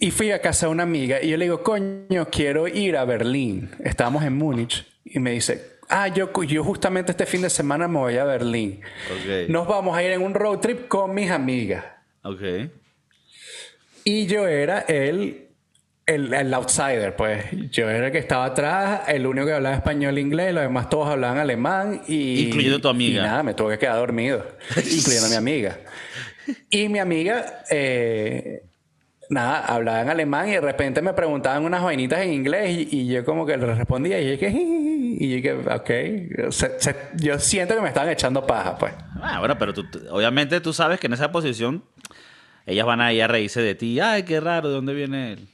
y 0.00 0.10
fui 0.10 0.32
a 0.32 0.40
casa 0.40 0.66
de 0.66 0.72
una 0.72 0.82
amiga 0.82 1.22
y 1.22 1.28
yo 1.28 1.36
le 1.36 1.44
digo, 1.44 1.62
coño, 1.62 2.26
quiero 2.30 2.66
ir 2.66 2.96
a 2.96 3.04
Berlín. 3.04 3.70
Estábamos 3.84 4.24
en 4.24 4.34
Múnich 4.36 4.84
y 5.04 5.18
me 5.20 5.30
dice, 5.30 5.78
ah, 5.88 6.08
yo, 6.08 6.32
yo 6.42 6.64
justamente 6.64 7.12
este 7.12 7.26
fin 7.26 7.42
de 7.42 7.50
semana 7.50 7.86
me 7.86 7.98
voy 7.98 8.16
a 8.16 8.24
Berlín. 8.24 8.80
Nos 9.48 9.68
vamos 9.68 9.96
a 9.96 10.02
ir 10.02 10.10
en 10.10 10.22
un 10.22 10.34
road 10.34 10.58
trip 10.58 10.88
con 10.88 11.14
mis 11.14 11.30
amigas. 11.30 11.84
Ok. 12.24 12.40
Y 14.04 14.26
yo 14.26 14.48
era 14.48 14.80
el, 14.80 15.48
el, 16.14 16.32
el 16.34 16.54
outsider, 16.54 17.14
pues. 17.16 17.44
Yo 17.70 17.88
era 17.90 18.06
el 18.06 18.12
que 18.12 18.18
estaba 18.18 18.44
atrás, 18.46 19.02
el 19.08 19.26
único 19.26 19.46
que 19.46 19.52
hablaba 19.54 19.74
español 19.76 20.16
e 20.18 20.20
inglés, 20.20 20.54
los 20.54 20.62
demás 20.62 20.88
todos 20.88 21.08
hablaban 21.08 21.38
alemán 21.38 22.02
y... 22.06 22.46
Incluyendo 22.46 22.80
tu 22.80 22.88
amiga. 22.88 23.20
Y 23.20 23.24
nada, 23.24 23.42
me 23.42 23.54
tuve 23.54 23.74
que 23.74 23.80
quedar 23.80 23.96
dormido, 23.96 24.46
incluyendo 24.76 25.26
a 25.26 25.30
mi 25.30 25.36
amiga. 25.36 25.78
Y 26.70 26.88
mi 26.88 26.98
amiga, 26.98 27.62
eh, 27.70 28.62
nada, 29.30 29.60
hablaba 29.66 30.00
en 30.02 30.10
alemán 30.10 30.48
y 30.48 30.52
de 30.52 30.60
repente 30.60 31.00
me 31.02 31.12
preguntaban 31.12 31.64
unas 31.64 31.82
vainitas 31.82 32.20
en 32.20 32.32
inglés 32.32 32.70
y, 32.70 32.88
y 33.00 33.06
yo 33.06 33.24
como 33.24 33.46
que 33.46 33.56
le 33.56 33.66
respondía 33.74 34.20
y 34.20 34.36
que... 34.38 34.50
Y 35.14 35.40
que, 35.42 35.52
ok. 35.52 36.50
Se- 36.52 36.80
se- 36.80 36.96
yo 37.16 37.38
siento 37.38 37.74
que 37.76 37.80
me 37.80 37.88
estaban 37.88 38.08
echando 38.08 38.44
paja, 38.46 38.76
pues. 38.78 38.92
Ah, 39.20 39.38
bueno, 39.38 39.56
pero 39.58 39.72
tú- 39.72 39.86
obviamente 40.10 40.60
tú 40.60 40.72
sabes 40.72 40.98
que 40.98 41.06
en 41.06 41.12
esa 41.12 41.30
posición 41.30 41.84
ellas 42.66 42.86
van 42.86 43.00
a 43.00 43.12
ir 43.12 43.22
a 43.22 43.28
reírse 43.28 43.60
de 43.60 43.74
ti. 43.74 44.00
Ay, 44.00 44.22
qué 44.24 44.40
raro, 44.40 44.68
¿de 44.68 44.74
dónde 44.74 44.94
viene 44.94 45.32
él? 45.34 45.48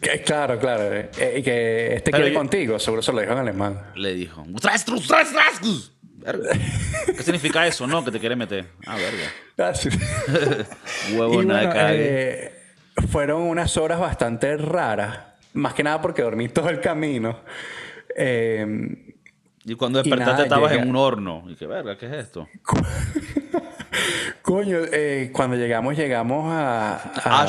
Que- 0.00 0.22
claro, 0.22 0.58
claro. 0.58 0.94
eh, 0.94 1.36
y 1.38 1.42
que 1.42 1.94
este 1.94 2.10
Pero 2.10 2.16
quiere 2.22 2.32
yo- 2.32 2.38
contigo, 2.38 2.78
seguro 2.78 3.02
se 3.02 3.12
lo 3.12 3.20
dijo 3.20 3.32
en 3.32 3.38
alemán. 3.38 3.80
Le 3.94 4.14
dijo. 4.14 4.44
"Tras, 4.60 4.84
tras, 4.84 5.06
tras, 5.06 5.60
gus". 5.60 5.92
Verga. 6.18 6.50
¿Qué 7.06 7.22
significa 7.22 7.66
eso? 7.66 7.86
No, 7.86 8.04
que 8.04 8.10
te 8.10 8.18
quiere 8.18 8.34
meter. 8.36 8.66
Ah, 8.86 8.96
verga. 8.96 9.30
Ah, 9.70 9.74
sí. 9.74 9.88
Huevo, 11.14 11.42
Y 11.42 11.46
nada 11.46 11.60
de 11.60 11.66
bueno, 11.66 11.80
cague. 11.80 11.98
eh, 12.00 12.52
fueron 13.10 13.42
unas 13.42 13.76
horas 13.76 14.00
bastante 14.00 14.56
raras. 14.56 15.18
Más 15.52 15.74
que 15.74 15.82
nada 15.82 16.00
porque 16.00 16.22
dormí 16.22 16.48
todo 16.48 16.68
el 16.70 16.80
camino. 16.80 17.40
Eh, 18.16 18.66
y 19.64 19.74
cuando 19.74 20.00
Y 20.00 20.02
despertaste 20.02 20.32
nada, 20.32 20.44
estabas 20.44 20.70
llega- 20.72 20.82
en 20.82 20.90
un 20.90 20.96
horno. 20.96 21.44
Y 21.48 21.54
que 21.56 21.66
verga, 21.66 21.96
¿qué 21.96 22.06
es 22.06 22.12
esto? 22.12 22.48
coño, 24.42 24.78
eh, 24.92 25.30
cuando 25.32 25.56
llegamos, 25.56 25.96
llegamos 25.96 26.52
a... 26.52 26.96
a- 26.96 27.42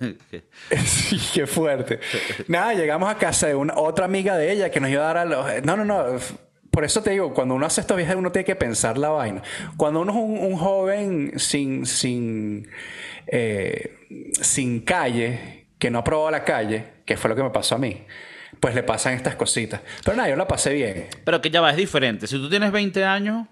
Sí, 0.84 1.18
qué 1.34 1.46
fuerte. 1.46 2.00
Nada, 2.48 2.74
llegamos 2.74 3.08
a 3.10 3.16
casa 3.16 3.46
de 3.46 3.54
una, 3.54 3.74
otra 3.76 4.04
amiga 4.06 4.36
de 4.36 4.52
ella 4.52 4.70
que 4.70 4.80
nos 4.80 4.90
iba 4.90 5.02
a 5.02 5.06
dar 5.14 5.16
a 5.18 5.24
los... 5.24 5.64
No, 5.64 5.76
no, 5.76 5.84
no. 5.84 6.04
Por 6.70 6.84
eso 6.84 7.02
te 7.02 7.10
digo, 7.10 7.34
cuando 7.34 7.54
uno 7.54 7.66
hace 7.66 7.82
estos 7.82 7.96
viajes 7.96 8.16
uno 8.16 8.32
tiene 8.32 8.44
que 8.46 8.56
pensar 8.56 8.96
la 8.96 9.10
vaina. 9.10 9.42
Cuando 9.76 10.00
uno 10.00 10.12
es 10.12 10.18
un, 10.18 10.52
un 10.52 10.56
joven 10.56 11.32
sin, 11.38 11.84
sin, 11.84 12.66
eh, 13.26 13.94
sin 14.40 14.80
calle, 14.80 15.66
que 15.78 15.90
no 15.90 15.98
ha 15.98 16.04
probado 16.04 16.30
la 16.30 16.44
calle, 16.44 16.84
que 17.04 17.18
fue 17.18 17.28
lo 17.28 17.36
que 17.36 17.42
me 17.42 17.50
pasó 17.50 17.74
a 17.74 17.78
mí, 17.78 18.04
pues 18.60 18.74
le 18.74 18.82
pasan 18.82 19.14
estas 19.14 19.36
cositas. 19.36 19.80
Pero 20.04 20.16
nada, 20.16 20.28
yo 20.28 20.36
la 20.36 20.46
pasé 20.46 20.72
bien. 20.74 21.08
Pero 21.24 21.40
que 21.40 21.50
ya 21.50 21.60
va, 21.60 21.70
es 21.70 21.76
diferente. 21.76 22.26
Si 22.26 22.36
tú 22.36 22.48
tienes 22.48 22.72
20 22.72 23.04
años, 23.04 23.46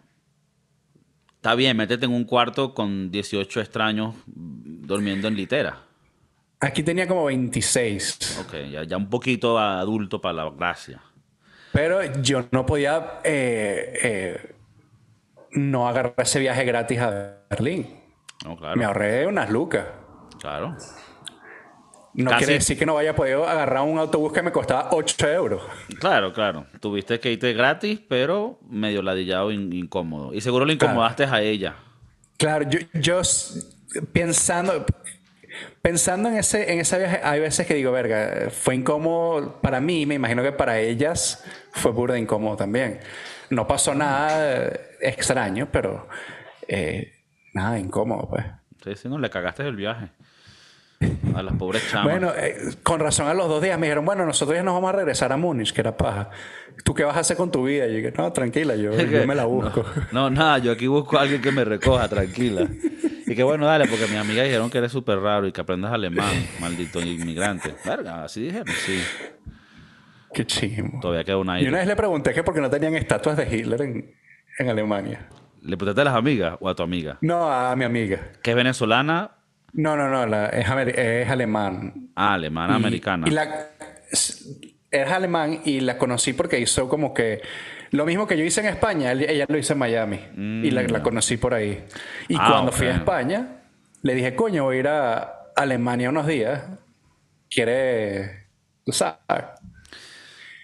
está 1.36 1.54
bien, 1.54 1.76
métete 1.76 2.06
en 2.06 2.12
un 2.12 2.24
cuarto 2.24 2.74
con 2.74 3.10
18 3.10 3.60
extraños 3.60 4.14
durmiendo 4.26 5.28
en 5.28 5.36
litera. 5.36 5.78
Aquí 6.60 6.82
tenía 6.82 7.08
como 7.08 7.24
26. 7.24 8.40
Ok, 8.44 8.54
ya, 8.70 8.84
ya 8.84 8.96
un 8.96 9.08
poquito 9.08 9.58
adulto 9.58 10.20
para 10.20 10.34
la 10.34 10.50
gracia. 10.50 11.00
Pero 11.72 12.02
yo 12.20 12.46
no 12.50 12.66
podía 12.66 13.20
eh, 13.24 13.98
eh, 14.02 14.54
no 15.52 15.88
agarrar 15.88 16.14
ese 16.18 16.40
viaje 16.40 16.64
gratis 16.64 16.98
a 16.98 17.38
Berlín. 17.48 18.00
No, 18.44 18.56
claro. 18.56 18.76
Me 18.76 18.84
ahorré 18.84 19.26
unas 19.26 19.50
lucas. 19.50 19.86
Claro. 20.40 20.76
No 22.14 22.30
Casi- 22.30 22.38
quiere 22.44 22.54
decir 22.54 22.76
que 22.78 22.86
no 22.86 22.94
vaya 22.94 23.14
podido 23.14 23.46
agarrar 23.48 23.82
un 23.82 23.98
autobús 23.98 24.32
que 24.32 24.42
me 24.42 24.50
costaba 24.50 24.88
8 24.92 25.28
euros. 25.28 25.62
Claro, 26.00 26.32
claro. 26.32 26.66
Tuviste 26.80 27.20
que 27.20 27.30
irte 27.32 27.52
gratis, 27.52 28.00
pero 28.08 28.58
medio 28.68 29.00
ladillado, 29.02 29.52
in- 29.52 29.72
incómodo. 29.72 30.34
Y 30.34 30.40
seguro 30.40 30.64
le 30.64 30.72
incomodaste 30.74 31.24
a 31.24 31.40
ella. 31.40 31.76
Claro, 32.36 32.68
yo, 32.68 32.80
yo 32.94 33.20
pensando, 34.12 34.84
pensando 35.82 36.28
en 36.28 36.36
ese, 36.36 36.72
en 36.72 36.80
ese 36.80 36.98
viaje, 36.98 37.20
hay 37.22 37.40
veces 37.40 37.66
que 37.66 37.74
digo, 37.74 37.92
verga, 37.92 38.50
fue 38.50 38.74
incómodo 38.74 39.60
para 39.60 39.80
mí, 39.80 40.06
me 40.06 40.14
imagino 40.14 40.42
que 40.42 40.52
para 40.52 40.78
ellas 40.78 41.44
fue 41.72 41.92
burda 41.92 42.14
de 42.14 42.20
incómodo 42.20 42.56
también. 42.56 43.00
No 43.50 43.66
pasó 43.66 43.94
nada 43.94 44.70
extraño, 45.00 45.68
pero 45.70 46.08
eh, 46.68 47.12
nada 47.52 47.78
incómodo, 47.78 48.28
pues. 48.28 48.44
Sí, 48.84 48.96
sí, 48.96 49.08
no, 49.08 49.18
le 49.18 49.28
cagaste 49.28 49.62
el 49.64 49.76
viaje. 49.76 50.08
A 51.34 51.42
las 51.42 51.54
pobres 51.54 51.88
chamas. 51.88 52.04
Bueno, 52.12 52.32
eh, 52.36 52.74
con 52.82 53.00
razón 53.00 53.26
a 53.26 53.32
los 53.34 53.48
dos 53.48 53.62
días 53.62 53.78
me 53.78 53.86
dijeron, 53.86 54.04
bueno, 54.04 54.26
nosotros 54.26 54.56
ya 54.56 54.62
nos 54.62 54.74
vamos 54.74 54.90
a 54.90 54.96
regresar 54.96 55.32
a 55.32 55.36
Múnich, 55.38 55.72
que 55.72 55.80
era 55.80 55.96
paja. 55.96 56.28
¿Tú 56.84 56.92
qué 56.92 57.04
vas 57.04 57.16
a 57.16 57.20
hacer 57.20 57.36
con 57.38 57.50
tu 57.50 57.64
vida? 57.64 57.86
Y 57.86 57.90
yo 57.90 57.96
dije, 57.96 58.12
no, 58.16 58.30
tranquila, 58.32 58.76
yo, 58.76 58.92
yo 58.92 59.26
me 59.26 59.34
la 59.34 59.44
busco. 59.46 59.84
No, 60.12 60.28
nada, 60.28 60.58
yo 60.58 60.72
aquí 60.72 60.86
busco 60.86 61.16
a 61.18 61.22
alguien 61.22 61.40
que 61.40 61.52
me 61.52 61.64
recoja, 61.64 62.06
tranquila. 62.08 62.66
Y 63.26 63.34
que 63.34 63.42
bueno, 63.42 63.64
dale, 63.64 63.86
porque 63.86 64.06
mis 64.08 64.16
amigas 64.16 64.44
dijeron 64.44 64.68
que 64.68 64.78
eres 64.78 64.92
súper 64.92 65.20
raro 65.20 65.46
y 65.46 65.52
que 65.52 65.60
aprendas 65.60 65.92
alemán, 65.92 66.46
maldito 66.60 67.00
inmigrante. 67.00 67.74
Verga, 67.84 68.24
así 68.24 68.42
dijeron, 68.42 68.66
sí. 68.68 69.00
Qué 70.34 70.44
chimo. 70.44 71.00
Todavía 71.00 71.24
queda 71.24 71.38
una 71.38 71.60
Y 71.60 71.66
una 71.66 71.78
vez 71.78 71.86
le 71.86 71.96
pregunté 71.96 72.34
que 72.34 72.42
por 72.42 72.54
qué 72.54 72.60
no 72.60 72.68
tenían 72.68 72.94
estatuas 72.94 73.36
de 73.36 73.56
Hitler 73.56 73.80
en, 73.82 74.14
en 74.58 74.68
Alemania. 74.68 75.28
¿Le 75.62 75.76
preguntaste 75.76 76.00
a 76.02 76.04
las 76.04 76.14
amigas 76.14 76.56
o 76.60 76.68
a 76.68 76.74
tu 76.74 76.82
amiga? 76.82 77.18
No, 77.20 77.50
a 77.50 77.74
mi 77.76 77.84
amiga. 77.84 78.32
Que 78.42 78.50
es 78.50 78.56
venezolana, 78.56 79.32
No, 79.72 79.96
no, 79.96 80.09
no, 80.09 80.26
la- 80.26 80.46
es, 80.48 80.66
es 80.96 81.28
alemán. 81.30 82.11
ah, 82.16 82.35
alemana, 82.35 82.74
Y- 82.74 82.76
americana. 82.76 83.28
Y 83.28 83.30
la, 83.30 83.66
es 84.11 85.11
alemán 85.11 85.61
y 85.64 85.80
la 85.80 85.96
conocí 85.98 86.33
porque 86.33 86.59
hizo 86.59 86.88
como 86.88 87.14
que 87.14 87.40
lo 87.92 88.04
mismo 88.06 88.26
que 88.26 88.37
yo 88.37 88.44
hice 88.44 88.61
en 88.61 88.66
España, 88.66 89.12
ella 89.12 89.46
lo 89.48 89.59
hizo 89.59 89.72
en 89.72 89.78
Miami. 89.78 90.20
Y 90.37 90.70
la, 90.70 90.83
la 90.83 91.02
conocí 91.02 91.37
por 91.37 91.54
ahí. 91.54 91.85
Y 92.28 92.37
Ah, 92.38 92.46
cuando 92.50 92.72
fui 92.72 92.87
a 92.87 92.92
España, 92.96 93.62
le 94.02 94.14
dije, 94.14 94.35
coño, 94.35 94.64
voy 94.64 94.76
a 94.76 94.80
ir 94.80 94.88
a 94.88 95.33
Alemania 95.56 96.09
unos 96.11 96.26
días. 96.26 96.62
¿Quiere...? 97.48 98.46
Tú 98.85 98.92
sabes. 98.92 99.18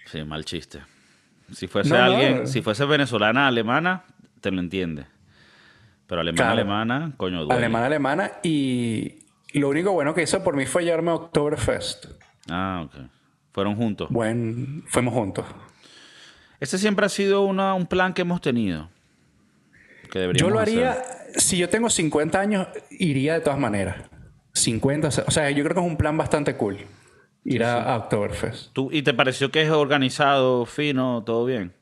Sí, 0.05 0.23
mal 0.23 0.43
chiste. 0.45 0.79
Si 1.53 1.67
fuese 1.67 1.89
No, 1.89 1.97
no. 1.97 2.03
alguien, 2.03 2.47
si 2.47 2.61
fuese 2.61 2.85
venezolana, 2.85 3.47
alemana, 3.47 4.03
te 4.41 4.51
lo 4.51 4.59
entiende. 4.59 5.05
Pero 6.07 6.21
alemana, 6.21 6.37
Claro. 6.37 6.51
alemana, 6.53 7.13
coño, 7.17 7.39
duele. 7.43 7.53
Alemana, 7.55 7.85
alemana. 7.87 8.31
Y 8.43 9.19
lo 9.53 9.69
único 9.69 9.91
bueno 9.91 10.13
que 10.13 10.23
hizo 10.23 10.43
por 10.43 10.55
mí 10.55 10.65
fue 10.65 10.83
llevarme 10.83 11.11
a 11.11 11.15
Oktoberfest. 11.15 12.05
Ah, 12.49 12.83
ok. 12.85 12.95
Fueron 13.51 13.75
juntos. 13.75 14.07
Buen, 14.09 14.83
fuimos 14.87 15.13
juntos. 15.13 15.45
Ese 16.59 16.77
siempre 16.77 17.05
ha 17.05 17.09
sido 17.09 17.43
una- 17.43 17.73
un 17.73 17.85
plan 17.87 18.13
que 18.13 18.21
hemos 18.21 18.41
tenido. 18.41 18.89
Que 20.11 20.31
Yo 20.35 20.49
lo 20.49 20.59
hacer. 20.59 20.87
haría, 20.87 21.03
si 21.35 21.57
yo 21.57 21.67
tengo 21.69 21.89
50 21.89 22.39
años, 22.39 22.67
iría 22.89 23.33
de 23.33 23.41
todas 23.41 23.59
maneras. 23.59 23.97
50, 24.53 25.09
o 25.09 25.31
sea, 25.31 25.51
yo 25.51 25.63
creo 25.63 25.75
que 25.75 25.81
es 25.81 25.85
un 25.87 25.97
plan 25.97 26.17
bastante 26.17 26.55
cool. 26.55 26.77
Ir 27.43 27.63
a, 27.63 27.93
a 27.93 27.97
Oktoberfest. 27.97 28.71
¿Tú- 28.73 28.89
¿Y 28.91 29.01
te 29.03 29.13
pareció 29.13 29.51
que 29.51 29.61
es 29.61 29.69
organizado, 29.69 30.65
fino, 30.65 31.23
todo 31.25 31.45
bien? 31.45 31.73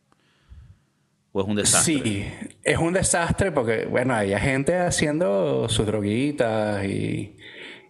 ¿O 1.37 1.41
es 1.41 1.47
un 1.49 1.55
desastre? 1.57 1.93
Sí, 2.01 2.33
es 2.63 2.77
un 2.77 2.93
desastre 2.93 3.51
porque, 3.51 3.87
bueno, 3.87 4.15
había 4.15 4.39
gente 4.39 4.77
haciendo 4.77 5.67
sus 5.67 5.85
droguitas 5.85 6.85
y, 6.85 7.35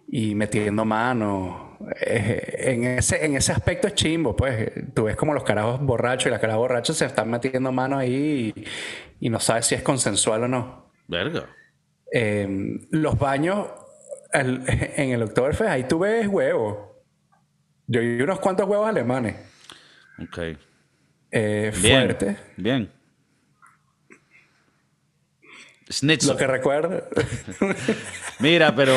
y 0.08 0.34
metiendo 0.34 0.84
mano. 0.84 1.78
En 2.00 2.82
ese, 2.82 3.24
en 3.24 3.36
ese 3.36 3.52
aspecto 3.52 3.86
es 3.86 3.94
chimbo, 3.94 4.34
pues. 4.34 4.72
Tú 4.92 5.04
ves 5.04 5.14
como 5.14 5.32
los 5.32 5.44
carajos 5.44 5.80
borrachos 5.80 6.26
y 6.26 6.30
las 6.30 6.40
carajos 6.40 6.62
borrachas 6.62 6.96
se 6.96 7.04
están 7.04 7.30
metiendo 7.30 7.70
mano 7.70 7.96
ahí 7.96 8.52
y, 8.56 9.26
y 9.26 9.30
no 9.30 9.38
sabes 9.38 9.66
si 9.66 9.76
es 9.76 9.82
consensual 9.82 10.42
o 10.42 10.48
no. 10.48 10.90
Verga. 11.06 11.46
Eh, 12.12 12.48
los 12.90 13.16
baños 13.16 13.68
en 14.32 15.10
el 15.10 15.22
Oktoberfest, 15.22 15.70
ahí 15.70 15.84
tú 15.84 16.00
ves 16.00 16.26
huevos. 16.26 16.78
Yo 17.86 18.00
vi 18.00 18.20
unos 18.20 18.40
cuantos 18.40 18.68
huevos 18.68 18.88
alemanes. 18.88 19.36
Ok. 20.20 20.38
Eh, 21.30 21.72
Bien. 21.80 22.00
fuerte. 22.00 22.36
Bien. 22.56 22.95
Schnitzel. 25.88 26.30
Lo 26.32 26.36
que 26.36 26.46
recuerdo. 26.46 27.04
Mira, 28.40 28.74
pero... 28.74 28.94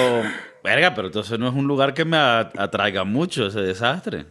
Verga, 0.64 0.94
pero 0.94 1.08
entonces 1.08 1.40
no 1.40 1.48
es 1.48 1.54
un 1.54 1.68
lugar 1.68 1.94
que 1.94 2.04
me 2.04 2.18
atraiga 2.18 3.04
mucho 3.06 3.48
ese 3.48 3.62
desastre. 3.62 4.26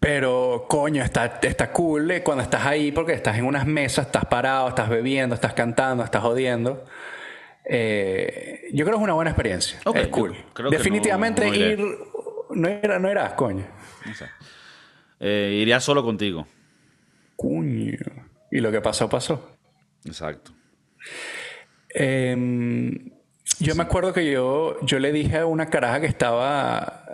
Pero, 0.00 0.64
coño, 0.68 1.02
está, 1.02 1.38
está 1.42 1.70
cool 1.72 2.10
eh, 2.10 2.22
cuando 2.22 2.42
estás 2.42 2.64
ahí 2.64 2.92
porque 2.92 3.12
estás 3.12 3.36
en 3.36 3.44
unas 3.44 3.66
mesas, 3.66 4.06
estás 4.06 4.24
parado, 4.26 4.68
estás 4.68 4.88
bebiendo, 4.88 5.34
estás 5.34 5.52
cantando, 5.52 6.02
estás 6.04 6.22
jodiendo. 6.22 6.84
Eh, 7.68 8.68
yo 8.72 8.84
creo 8.84 8.96
que 8.96 9.00
es 9.00 9.04
una 9.04 9.14
buena 9.14 9.30
experiencia. 9.32 9.78
Es 9.94 10.08
cool. 10.08 10.36
creo 10.54 10.70
que 10.70 10.76
Definitivamente 10.78 11.42
no- 11.44 11.48
no 11.50 11.54
iré. 11.54 11.72
ir. 11.72 11.98
No, 12.50 12.68
era, 12.68 12.98
no 12.98 13.10
irás, 13.10 13.32
coño. 13.32 13.66
No 14.04 14.14
sé. 14.14 14.26
Eh, 15.18 15.58
iría 15.60 15.80
solo 15.80 16.02
contigo. 16.04 16.46
Coño. 17.34 17.98
Y 18.50 18.60
lo 18.60 18.70
que 18.70 18.80
pasó, 18.80 19.08
pasó. 19.08 19.50
Exacto. 20.04 20.52
Eh, 21.98 23.12
yo 23.58 23.74
me 23.74 23.82
acuerdo 23.84 24.12
que 24.12 24.30
yo, 24.30 24.76
yo 24.82 24.98
le 24.98 25.12
dije 25.12 25.38
a 25.38 25.46
una 25.46 25.66
caraja 25.66 26.00
que 26.00 26.06
estaba 26.06 27.04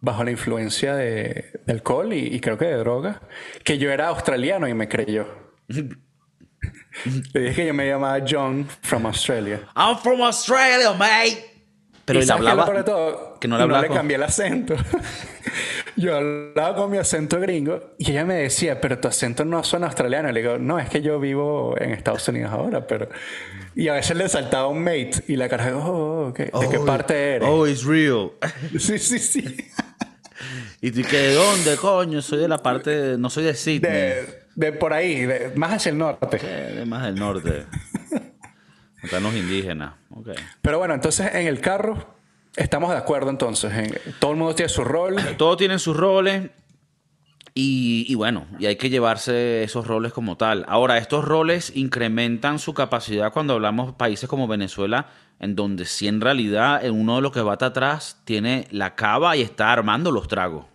bajo 0.00 0.24
la 0.24 0.30
influencia 0.30 0.94
de, 0.94 1.52
de 1.64 1.72
alcohol 1.72 2.12
y, 2.12 2.26
y 2.34 2.40
creo 2.40 2.58
que 2.58 2.66
de 2.66 2.76
droga, 2.76 3.22
que 3.64 3.78
yo 3.78 3.90
era 3.90 4.08
australiano 4.08 4.68
y 4.68 4.74
me 4.74 4.88
creyó. 4.88 5.26
le 5.68 7.40
dije 7.40 7.54
que 7.54 7.66
yo 7.68 7.74
me 7.74 7.86
llamaba 7.88 8.22
John 8.28 8.68
from 8.82 9.06
Australia. 9.06 9.60
I'm 9.74 9.96
from 9.98 10.20
Australia, 10.22 10.92
mate. 10.92 11.46
Pero 12.04 12.20
¿Y 12.22 12.26
lo 12.26 12.34
hablaba... 12.34 12.84
todo? 12.84 13.38
que 13.40 13.48
no 13.48 13.56
le 13.56 13.62
hablaba 13.62 13.86
con- 13.86 13.96
cambié 13.96 14.16
el 14.16 14.22
acento. 14.24 14.74
yo 15.96 16.16
hablaba 16.16 16.74
con 16.76 16.90
mi 16.90 16.98
acento 16.98 17.38
gringo 17.40 17.94
y 17.98 18.10
ella 18.10 18.24
me 18.24 18.34
decía, 18.34 18.80
pero 18.80 18.98
tu 18.98 19.08
acento 19.08 19.44
no 19.44 19.62
suena 19.64 19.86
australiano. 19.86 20.30
Le 20.32 20.40
digo, 20.42 20.58
no, 20.58 20.78
es 20.78 20.88
que 20.88 21.00
yo 21.02 21.18
vivo 21.20 21.74
en 21.78 21.92
Estados 21.92 22.26
Unidos 22.28 22.52
ahora, 22.52 22.86
pero... 22.86 23.08
Y 23.74 23.88
a 23.88 23.94
veces 23.94 24.16
le 24.16 24.28
saltaba 24.28 24.66
un 24.68 24.82
mate 24.82 25.12
y 25.28 25.36
la 25.36 25.48
cara, 25.48 25.76
oh, 25.76 26.28
ok, 26.28 26.38
¿de 26.38 26.68
qué 26.70 26.78
parte 26.80 27.36
eres? 27.36 27.48
Oh, 27.48 27.66
it's 27.66 27.84
real. 27.84 28.32
Sí, 28.78 28.98
sí, 28.98 29.18
sí. 29.18 29.56
¿Y 30.80 30.90
tú 30.90 31.02
qué? 31.08 31.18
¿De 31.18 31.34
dónde, 31.34 31.76
coño? 31.76 32.20
Soy 32.22 32.38
de 32.38 32.48
la 32.48 32.58
parte... 32.58 32.90
de- 32.90 33.18
No 33.18 33.30
soy 33.30 33.44
de 33.44 33.54
Sydney. 33.54 33.90
De, 33.92 34.44
de 34.54 34.72
por 34.72 34.92
ahí, 34.92 35.24
de- 35.26 35.52
más 35.54 35.72
hacia 35.72 35.90
el 35.90 35.98
norte. 35.98 36.38
De 36.38 36.84
más 36.86 37.04
del 37.04 37.14
norte. 37.16 37.64
Están 39.02 39.22
los 39.22 39.34
indígenas. 39.34 39.94
Ok. 40.14 40.30
Pero 40.62 40.78
bueno, 40.78 40.94
entonces 40.94 41.34
en 41.34 41.46
el 41.46 41.60
carro 41.60 42.14
estamos 42.56 42.90
de 42.90 42.96
acuerdo 42.96 43.30
entonces. 43.30 43.72
en- 43.72 43.94
todo 44.18 44.32
el 44.32 44.36
mundo 44.36 44.54
tiene 44.54 44.68
su 44.68 44.84
rol. 44.84 45.16
Todos 45.36 45.56
tienen 45.56 45.78
sus 45.78 45.96
roles. 45.96 46.50
Y, 47.52 48.14
bueno, 48.14 48.46
y 48.58 48.66
hay 48.66 48.76
que 48.76 48.90
llevarse 48.90 49.64
esos 49.64 49.86
roles 49.86 50.12
como 50.12 50.36
tal. 50.36 50.64
Ahora, 50.68 50.98
estos 50.98 51.24
roles 51.24 51.72
incrementan 51.76 52.58
su 52.58 52.72
capacidad 52.74 53.32
cuando 53.32 53.54
hablamos 53.54 53.88
de 53.88 53.92
países 53.94 54.28
como 54.28 54.46
Venezuela, 54.46 55.08
en 55.40 55.56
donde 55.56 55.84
sí 55.84 56.06
en 56.06 56.20
realidad 56.20 56.80
uno 56.88 57.16
de 57.16 57.22
los 57.22 57.32
que 57.32 57.40
bata 57.42 57.66
atrás 57.66 58.20
tiene 58.24 58.66
la 58.70 58.94
cava 58.94 59.36
y 59.36 59.42
está 59.42 59.72
armando 59.72 60.10
los 60.12 60.28
tragos. 60.28 60.66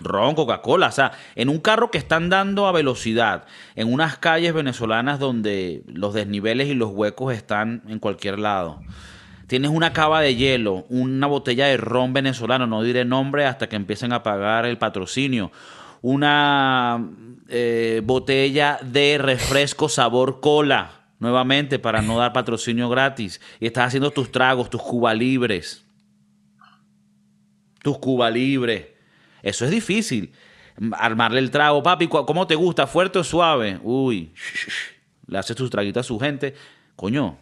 Ron, 0.00 0.34
Coca-Cola, 0.34 0.86
o 0.88 0.92
sea, 0.92 1.12
en 1.34 1.50
un 1.50 1.58
carro 1.60 1.90
que 1.90 1.98
están 1.98 2.30
dando 2.30 2.66
a 2.66 2.72
velocidad, 2.72 3.44
en 3.76 3.92
unas 3.92 4.16
calles 4.16 4.54
venezolanas 4.54 5.18
donde 5.18 5.82
los 5.86 6.14
desniveles 6.14 6.68
y 6.68 6.74
los 6.74 6.90
huecos 6.90 7.34
están 7.34 7.82
en 7.86 7.98
cualquier 7.98 8.38
lado. 8.38 8.80
Tienes 9.50 9.72
una 9.72 9.92
cava 9.92 10.20
de 10.20 10.36
hielo, 10.36 10.86
una 10.90 11.26
botella 11.26 11.66
de 11.66 11.76
ron 11.76 12.12
venezolano, 12.12 12.68
no 12.68 12.84
diré 12.84 13.04
nombre 13.04 13.46
hasta 13.46 13.68
que 13.68 13.74
empiecen 13.74 14.12
a 14.12 14.22
pagar 14.22 14.64
el 14.64 14.78
patrocinio, 14.78 15.50
una 16.02 17.04
eh, 17.48 18.00
botella 18.04 18.78
de 18.80 19.18
refresco 19.18 19.88
sabor 19.88 20.38
cola, 20.38 21.08
nuevamente 21.18 21.80
para 21.80 22.00
no 22.00 22.16
dar 22.16 22.32
patrocinio 22.32 22.88
gratis, 22.88 23.40
y 23.58 23.66
estás 23.66 23.88
haciendo 23.88 24.12
tus 24.12 24.30
tragos, 24.30 24.70
tus 24.70 24.82
cuba 24.82 25.12
libres. 25.14 25.84
Tus 27.82 27.98
cuba 27.98 28.30
libres. 28.30 28.86
Eso 29.42 29.64
es 29.64 29.72
difícil. 29.72 30.32
Armarle 30.92 31.40
el 31.40 31.50
trago, 31.50 31.82
papi, 31.82 32.06
¿cómo 32.06 32.46
te 32.46 32.54
gusta? 32.54 32.86
¿Fuerte 32.86 33.18
o 33.18 33.24
suave? 33.24 33.80
Uy, 33.82 34.32
le 35.26 35.38
haces 35.38 35.56
tus 35.56 35.70
traguitas 35.70 36.06
a 36.06 36.08
su 36.08 36.20
gente. 36.20 36.54
Coño, 36.94 37.36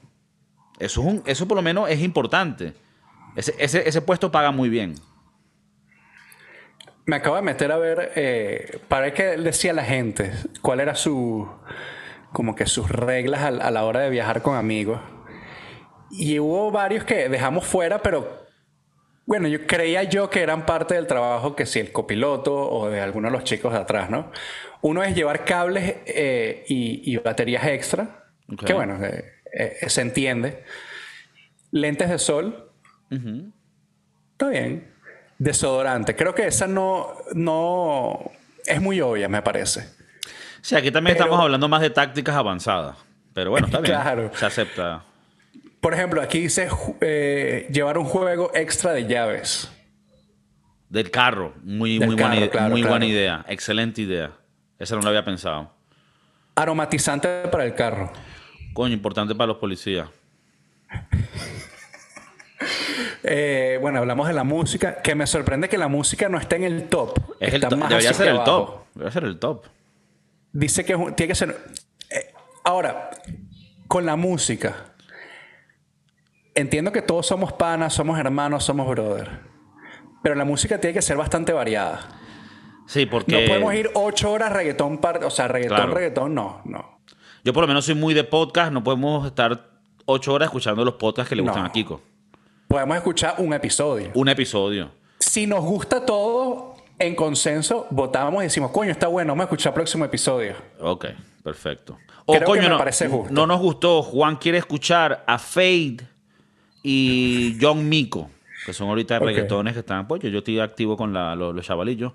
eso, 0.78 1.00
es 1.00 1.06
un, 1.06 1.22
eso 1.26 1.48
por 1.48 1.56
lo 1.56 1.62
menos 1.62 1.88
es 1.90 2.00
importante. 2.00 2.74
Ese, 3.36 3.54
ese, 3.58 3.88
ese 3.88 4.02
puesto 4.02 4.30
paga 4.30 4.50
muy 4.50 4.68
bien. 4.68 4.94
Me 7.06 7.16
acabo 7.16 7.36
de 7.36 7.42
meter 7.42 7.72
a 7.72 7.78
ver, 7.78 8.12
eh, 8.16 8.80
para 8.88 9.14
qué 9.14 9.36
decía 9.36 9.72
la 9.72 9.84
gente, 9.84 10.32
cuál 10.60 10.80
era 10.80 10.94
su, 10.94 11.48
como 12.32 12.54
que 12.54 12.66
sus 12.66 12.90
reglas 12.90 13.42
a, 13.42 13.48
a, 13.48 13.70
la 13.70 13.84
hora 13.84 14.00
de 14.00 14.10
viajar 14.10 14.42
con 14.42 14.56
amigos. 14.56 15.00
Y 16.10 16.38
hubo 16.38 16.70
varios 16.70 17.04
que 17.04 17.28
dejamos 17.28 17.64
fuera, 17.64 18.02
pero 18.02 18.46
bueno, 19.28 19.46
yo 19.46 19.66
creía 19.66 20.04
yo 20.04 20.30
que 20.30 20.42
eran 20.42 20.64
parte 20.64 20.94
del 20.94 21.06
trabajo 21.06 21.54
que 21.54 21.66
si 21.66 21.80
el 21.80 21.92
copiloto 21.92 22.54
o 22.54 22.88
de 22.88 23.00
alguno 23.02 23.28
de 23.28 23.32
los 23.32 23.44
chicos 23.44 23.74
de 23.74 23.78
atrás, 23.78 24.08
¿no? 24.08 24.30
Uno 24.80 25.02
es 25.02 25.14
llevar 25.14 25.44
cables 25.44 25.96
eh, 26.06 26.64
y, 26.66 27.12
y, 27.12 27.16
baterías 27.18 27.66
extra, 27.66 28.24
okay. 28.50 28.66
que 28.66 28.72
bueno, 28.72 29.04
eh, 29.04 29.37
eh, 29.58 29.88
se 29.90 30.00
entiende. 30.00 30.64
Lentes 31.70 32.08
de 32.08 32.18
sol. 32.18 32.70
Uh 33.10 33.14
-huh. 33.14 33.52
Está 34.32 34.48
bien. 34.48 34.92
Desodorante. 35.38 36.16
Creo 36.16 36.34
que 36.34 36.46
esa 36.46 36.66
no, 36.66 37.14
no 37.34 38.30
es 38.66 38.80
muy 38.80 39.00
obvia, 39.00 39.28
me 39.28 39.42
parece. 39.42 39.88
Sí, 40.60 40.74
aquí 40.74 40.90
también 40.90 41.16
pero, 41.16 41.26
estamos 41.26 41.42
hablando 41.44 41.68
más 41.68 41.80
de 41.80 41.90
tácticas 41.90 42.36
avanzadas. 42.36 42.96
Pero 43.34 43.50
bueno, 43.50 43.66
está 43.66 43.80
bien. 43.82 43.94
Claro. 43.94 44.30
Se 44.34 44.46
acepta. 44.46 45.04
Por 45.80 45.94
ejemplo, 45.94 46.20
aquí 46.20 46.40
dice 46.40 46.68
eh, 47.00 47.68
llevar 47.70 47.98
un 47.98 48.04
juego 48.04 48.50
extra 48.54 48.92
de 48.92 49.06
llaves. 49.06 49.70
Del 50.88 51.10
carro. 51.10 51.54
Muy, 51.62 51.98
Del 51.98 52.08
muy, 52.08 52.16
carro, 52.16 52.30
buena, 52.34 52.50
claro, 52.50 52.70
muy 52.70 52.80
claro. 52.80 52.92
buena 52.92 53.06
idea. 53.06 53.44
Excelente 53.48 54.02
idea. 54.02 54.32
Esa 54.78 54.96
no 54.96 55.02
lo 55.02 55.08
había 55.08 55.24
pensado. 55.24 55.72
Aromatizante 56.54 57.48
para 57.50 57.64
el 57.64 57.74
carro. 57.74 58.12
Coño, 58.78 58.94
importante 58.94 59.34
para 59.34 59.48
los 59.48 59.56
policías. 59.56 60.08
eh, 63.24 63.76
bueno, 63.80 63.98
hablamos 63.98 64.28
de 64.28 64.34
la 64.34 64.44
música. 64.44 65.02
Que 65.02 65.16
me 65.16 65.26
sorprende 65.26 65.68
que 65.68 65.76
la 65.76 65.88
música 65.88 66.28
no 66.28 66.38
esté 66.38 66.54
en 66.54 66.62
el 66.62 66.84
top. 66.84 67.18
Es 67.40 67.54
el 67.54 67.62
to 67.62 67.74
debería 67.74 68.14
ser 68.14 68.28
el 68.28 68.44
top. 68.44 68.84
Debería 68.94 69.12
ser 69.12 69.24
el 69.24 69.40
top. 69.40 69.64
Dice 70.52 70.84
que 70.84 70.96
tiene 71.16 71.26
que 71.26 71.34
ser. 71.34 71.58
Eh, 72.08 72.32
ahora, 72.62 73.10
con 73.88 74.06
la 74.06 74.14
música. 74.14 74.94
Entiendo 76.54 76.92
que 76.92 77.02
todos 77.02 77.26
somos 77.26 77.52
panas, 77.52 77.94
somos 77.94 78.16
hermanos, 78.16 78.62
somos 78.62 78.86
brother. 78.86 79.40
Pero 80.22 80.36
la 80.36 80.44
música 80.44 80.78
tiene 80.78 80.94
que 80.94 81.02
ser 81.02 81.16
bastante 81.16 81.52
variada. 81.52 82.20
Sí, 82.86 83.06
porque. 83.06 83.32
No 83.32 83.48
podemos 83.48 83.74
ir 83.74 83.90
ocho 83.94 84.30
horas 84.30 84.52
reggaetón, 84.52 84.98
par... 84.98 85.24
o 85.24 85.30
sea, 85.30 85.48
reggaetón, 85.48 85.78
claro. 85.78 85.94
reggaetón, 85.94 86.32
no, 86.32 86.62
no. 86.64 86.97
Yo 87.44 87.52
por 87.52 87.62
lo 87.62 87.68
menos 87.68 87.84
soy 87.84 87.94
muy 87.94 88.14
de 88.14 88.24
podcast, 88.24 88.72
no 88.72 88.82
podemos 88.84 89.26
estar 89.26 89.68
ocho 90.06 90.32
horas 90.34 90.46
escuchando 90.46 90.84
los 90.84 90.94
podcasts 90.94 91.28
que 91.28 91.36
le 91.36 91.42
gustan 91.42 91.62
no. 91.62 91.68
a 91.68 91.72
Kiko. 91.72 92.00
Podemos 92.66 92.96
escuchar 92.96 93.34
un 93.38 93.52
episodio. 93.54 94.10
Un 94.14 94.28
episodio. 94.28 94.90
Si 95.18 95.46
nos 95.46 95.64
gusta 95.64 96.04
todo, 96.04 96.74
en 96.98 97.14
consenso, 97.14 97.86
votamos 97.90 98.40
y 98.42 98.44
decimos, 98.44 98.70
coño, 98.72 98.90
está 98.90 99.06
bueno, 99.06 99.32
vamos 99.32 99.42
a 99.42 99.44
escuchar 99.44 99.70
el 99.70 99.74
próximo 99.74 100.04
episodio. 100.04 100.54
Ok, 100.80 101.06
perfecto. 101.42 101.96
O 102.26 102.34
Creo 102.34 102.44
coño, 102.46 102.60
que 102.60 102.66
me 102.66 102.72
no, 102.72 102.78
parece 102.78 103.08
justo. 103.08 103.32
no 103.32 103.46
nos 103.46 103.60
gustó, 103.60 104.02
Juan 104.02 104.36
quiere 104.36 104.58
escuchar 104.58 105.24
a 105.26 105.38
Fade 105.38 105.98
y 106.82 107.56
John 107.60 107.88
Mico, 107.88 108.30
que 108.66 108.72
son 108.72 108.88
ahorita 108.88 109.18
reggaetones 109.18 109.72
que 109.74 109.80
están, 109.80 110.06
pues 110.06 110.20
yo, 110.22 110.28
yo 110.28 110.38
estoy 110.38 110.60
activo 110.60 110.96
con 110.96 111.12
la- 111.12 111.34
los, 111.34 111.54
los 111.54 111.64
chavalillos. 111.64 112.12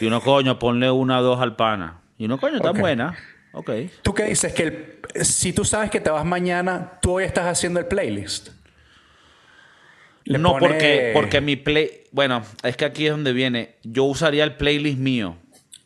Y 0.00 0.06
uno, 0.06 0.20
coño, 0.20 0.58
ponle 0.58 0.90
una 0.90 1.18
o 1.20 1.22
dos 1.22 1.40
al 1.40 1.56
pana. 1.56 2.00
Y 2.16 2.26
uno, 2.26 2.38
coño, 2.38 2.56
está 2.56 2.70
buena. 2.70 3.16
Ok. 3.54 3.70
¿Tú 4.02 4.12
qué 4.12 4.24
dices? 4.24 4.52
Que 4.52 4.62
el- 5.14 5.24
si 5.24 5.52
tú 5.52 5.64
sabes 5.64 5.90
que 5.90 6.00
te 6.00 6.10
vas 6.10 6.24
mañana, 6.24 6.98
tú 7.00 7.12
hoy 7.12 7.24
estás 7.24 7.46
haciendo 7.46 7.80
el 7.80 7.86
playlist. 7.86 8.48
Le 10.24 10.38
no, 10.38 10.52
pone- 10.52 10.66
porque, 10.68 11.10
porque 11.14 11.40
mi 11.40 11.56
play. 11.56 12.04
Bueno, 12.10 12.42
es 12.62 12.76
que 12.76 12.84
aquí 12.84 13.06
es 13.06 13.12
donde 13.12 13.32
viene. 13.32 13.76
Yo 13.82 14.04
usaría 14.04 14.42
el 14.44 14.56
playlist 14.56 14.98
mío. 14.98 15.36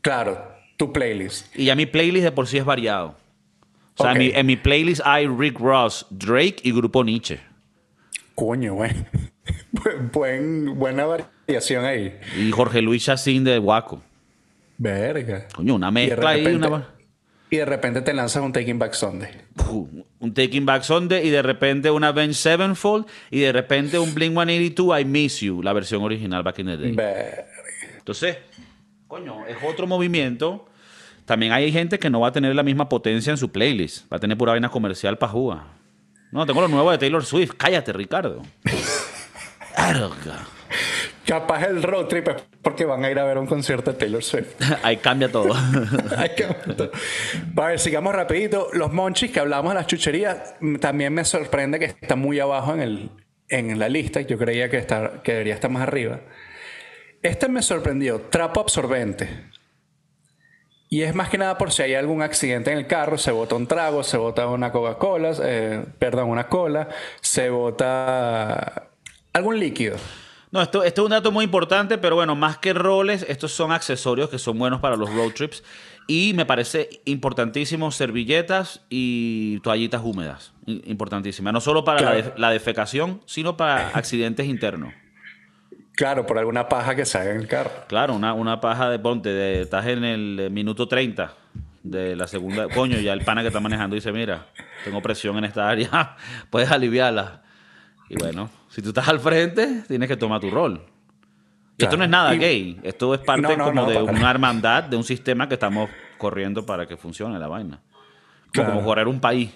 Claro, 0.00 0.52
tu 0.76 0.92
playlist. 0.92 1.54
Y 1.56 1.64
ya 1.66 1.74
mi 1.74 1.86
playlist 1.86 2.24
de 2.24 2.32
por 2.32 2.46
sí 2.46 2.56
es 2.58 2.64
variado. 2.64 3.16
O 3.96 4.02
sea, 4.04 4.12
en, 4.12 4.18
mi, 4.18 4.30
en 4.32 4.46
mi 4.46 4.56
playlist 4.56 5.00
hay 5.04 5.26
Rick 5.26 5.58
Ross, 5.58 6.06
Drake 6.10 6.56
y 6.62 6.70
Grupo 6.72 7.02
Nietzsche. 7.02 7.40
Coño, 8.36 8.74
güey. 8.74 8.92
Buen- 9.72 10.10
buen- 10.12 10.78
buena 10.78 11.04
variación 11.04 11.84
ahí. 11.84 12.16
Y 12.38 12.50
Jorge 12.52 12.80
Luis 12.80 13.04
Chacín 13.04 13.42
de 13.42 13.58
Waco. 13.58 14.00
Verga. 14.76 15.48
Coño, 15.52 15.74
una 15.74 15.88
Y 15.88 15.94
de 15.94 16.06
mezcla 16.08 16.30
ahí. 16.30 16.44
repente- 16.44 16.66
Una... 16.68 16.88
Y 17.50 17.56
de 17.56 17.64
repente 17.64 18.02
te 18.02 18.12
lanzas 18.12 18.42
un 18.42 18.52
Taking 18.52 18.78
Back 18.78 18.92
Sunday. 18.92 19.30
Uf, 19.56 19.88
un 20.20 20.34
Taking 20.34 20.66
Back 20.66 20.82
Sunday 20.82 21.26
y 21.26 21.30
de 21.30 21.42
repente 21.42 21.90
una 21.90 22.08
Avenged 22.08 22.34
Sevenfold 22.34 23.06
y 23.30 23.40
de 23.40 23.52
repente 23.52 23.98
un 23.98 24.14
Blink 24.14 24.32
182 24.32 25.00
I 25.00 25.04
Miss 25.04 25.40
You, 25.40 25.62
la 25.62 25.72
versión 25.72 26.02
original 26.02 26.42
back 26.42 26.58
in 26.58 26.66
the 26.66 26.76
day. 26.76 26.92
Verga. 26.92 27.46
Entonces, 27.96 28.36
coño, 29.06 29.46
es 29.46 29.56
otro 29.62 29.86
movimiento. 29.86 30.66
También 31.24 31.52
hay 31.52 31.70
gente 31.70 31.98
que 31.98 32.08
no 32.08 32.20
va 32.20 32.28
a 32.28 32.32
tener 32.32 32.54
la 32.54 32.62
misma 32.62 32.88
potencia 32.88 33.30
en 33.30 33.36
su 33.36 33.50
playlist. 33.50 34.10
Va 34.10 34.16
a 34.16 34.20
tener 34.20 34.36
pura 34.36 34.52
vaina 34.52 34.70
comercial 34.70 35.18
para 35.18 35.32
jugar. 35.32 35.62
No, 36.30 36.44
tengo 36.46 36.60
lo 36.60 36.68
nuevo 36.68 36.90
de 36.90 36.98
Taylor 36.98 37.24
Swift. 37.24 37.52
Cállate, 37.56 37.92
Ricardo. 37.92 38.42
Verga. 39.76 40.46
Capaz 41.28 41.64
el 41.64 41.82
road 41.82 42.06
trip 42.06 42.26
es 42.28 42.36
porque 42.62 42.86
van 42.86 43.04
a 43.04 43.10
ir 43.10 43.18
a 43.18 43.24
ver 43.24 43.36
un 43.36 43.46
concierto 43.46 43.92
de 43.92 43.98
Taylor 43.98 44.24
Swift. 44.24 44.54
Ahí 44.82 44.96
cambia 44.96 45.30
todo. 45.30 45.52
Hay 46.16 46.30
que- 46.34 46.44
a 46.44 47.66
ver, 47.66 47.78
sigamos 47.78 48.14
rapidito. 48.14 48.68
Los 48.72 48.90
monchis 48.94 49.30
que 49.30 49.38
hablamos 49.38 49.72
de 49.72 49.74
las 49.74 49.86
chucherías, 49.86 50.54
mm, 50.60 50.76
también 50.76 51.12
me 51.12 51.26
sorprende 51.26 51.78
que 51.78 51.84
está 51.84 52.16
muy 52.16 52.40
abajo 52.40 52.72
en, 52.72 52.80
el, 52.80 53.10
en 53.50 53.78
la 53.78 53.90
lista. 53.90 54.22
Yo 54.22 54.38
creía 54.38 54.70
que, 54.70 54.78
estar, 54.78 55.20
que 55.22 55.32
debería 55.32 55.52
estar 55.52 55.70
más 55.70 55.82
arriba. 55.82 56.20
Este 57.22 57.46
me 57.50 57.60
sorprendió. 57.60 58.22
Trapo 58.22 58.60
absorbente. 58.60 59.28
Y 60.88 61.02
es 61.02 61.14
más 61.14 61.28
que 61.28 61.36
nada 61.36 61.58
por 61.58 61.72
si 61.72 61.82
hay 61.82 61.92
algún 61.92 62.22
accidente 62.22 62.72
en 62.72 62.78
el 62.78 62.86
carro, 62.86 63.18
se 63.18 63.32
bota 63.32 63.54
un 63.54 63.66
trago, 63.66 64.02
se 64.02 64.16
bota 64.16 64.46
una 64.48 64.72
Coca-Cola, 64.72 65.32
eh, 65.42 65.84
perdón, 65.98 66.30
una 66.30 66.48
cola, 66.48 66.88
se 67.20 67.50
bota 67.50 68.88
algún 69.34 69.60
líquido. 69.60 69.96
No, 70.50 70.62
esto, 70.62 70.82
esto 70.82 71.02
es 71.02 71.04
un 71.04 71.10
dato 71.10 71.30
muy 71.30 71.44
importante, 71.44 71.98
pero 71.98 72.16
bueno, 72.16 72.34
más 72.34 72.56
que 72.58 72.72
roles, 72.72 73.24
estos 73.28 73.52
son 73.52 73.70
accesorios 73.70 74.30
que 74.30 74.38
son 74.38 74.58
buenos 74.58 74.80
para 74.80 74.96
los 74.96 75.12
road 75.12 75.32
trips. 75.32 75.62
Y 76.06 76.32
me 76.34 76.46
parece 76.46 76.88
importantísimo 77.04 77.90
servilletas 77.92 78.80
y 78.88 79.60
toallitas 79.60 80.00
húmedas. 80.02 80.52
I- 80.64 80.82
Importantísimas. 80.86 81.52
No 81.52 81.60
solo 81.60 81.84
para 81.84 82.00
la, 82.00 82.12
def- 82.14 82.32
la 82.38 82.50
defecación, 82.50 83.20
sino 83.26 83.58
para 83.58 83.88
accidentes 83.94 84.46
internos. 84.46 84.94
Claro, 85.94 86.24
por 86.26 86.38
alguna 86.38 86.68
paja 86.68 86.94
que 86.94 87.04
se 87.04 87.18
haga 87.18 87.32
en 87.32 87.40
el 87.40 87.48
carro. 87.48 87.70
Claro, 87.88 88.14
una, 88.14 88.32
una 88.32 88.60
paja 88.60 88.88
de 88.88 88.98
ponte, 88.98 89.28
de, 89.30 89.60
estás 89.62 89.84
en 89.86 90.04
el 90.04 90.38
eh, 90.40 90.48
minuto 90.50 90.88
30 90.88 91.34
de 91.82 92.16
la 92.16 92.26
segunda. 92.26 92.68
Coño, 92.68 92.98
ya 93.00 93.12
el 93.12 93.22
pana 93.24 93.42
que 93.42 93.48
está 93.48 93.60
manejando 93.60 93.94
dice: 93.96 94.12
Mira, 94.12 94.46
tengo 94.84 95.02
presión 95.02 95.36
en 95.38 95.44
esta 95.44 95.68
área, 95.68 96.16
puedes 96.50 96.70
aliviarla. 96.70 97.42
Y 98.08 98.16
bueno, 98.16 98.50
si 98.68 98.80
tú 98.82 98.88
estás 98.88 99.08
al 99.08 99.20
frente, 99.20 99.82
tienes 99.86 100.08
que 100.08 100.16
tomar 100.16 100.40
tu 100.40 100.50
rol. 100.50 100.82
Y 101.76 101.84
esto 101.84 101.96
no 101.96 102.04
es 102.04 102.10
nada 102.10 102.34
Y- 102.34 102.38
gay. 102.38 102.80
Esto 102.82 103.14
es 103.14 103.20
parte 103.20 103.42
No, 103.42 103.56
no, 103.56 103.64
como 103.66 103.82
no, 103.82 103.90
de 103.90 104.02
una 104.02 104.30
hermandad, 104.30 104.84
de 104.84 104.96
un 104.96 105.04
sistema 105.04 105.46
que 105.48 105.54
estamos 105.54 105.88
corriendo 106.16 106.64
para 106.66 106.86
que 106.86 106.96
funcione 106.96 107.38
la 107.38 107.46
vaina. 107.48 107.80
Como, 107.80 108.50
Claro. 108.52 108.70
como 108.72 108.84
correr 108.84 109.08
un 109.08 109.20
país. 109.20 109.50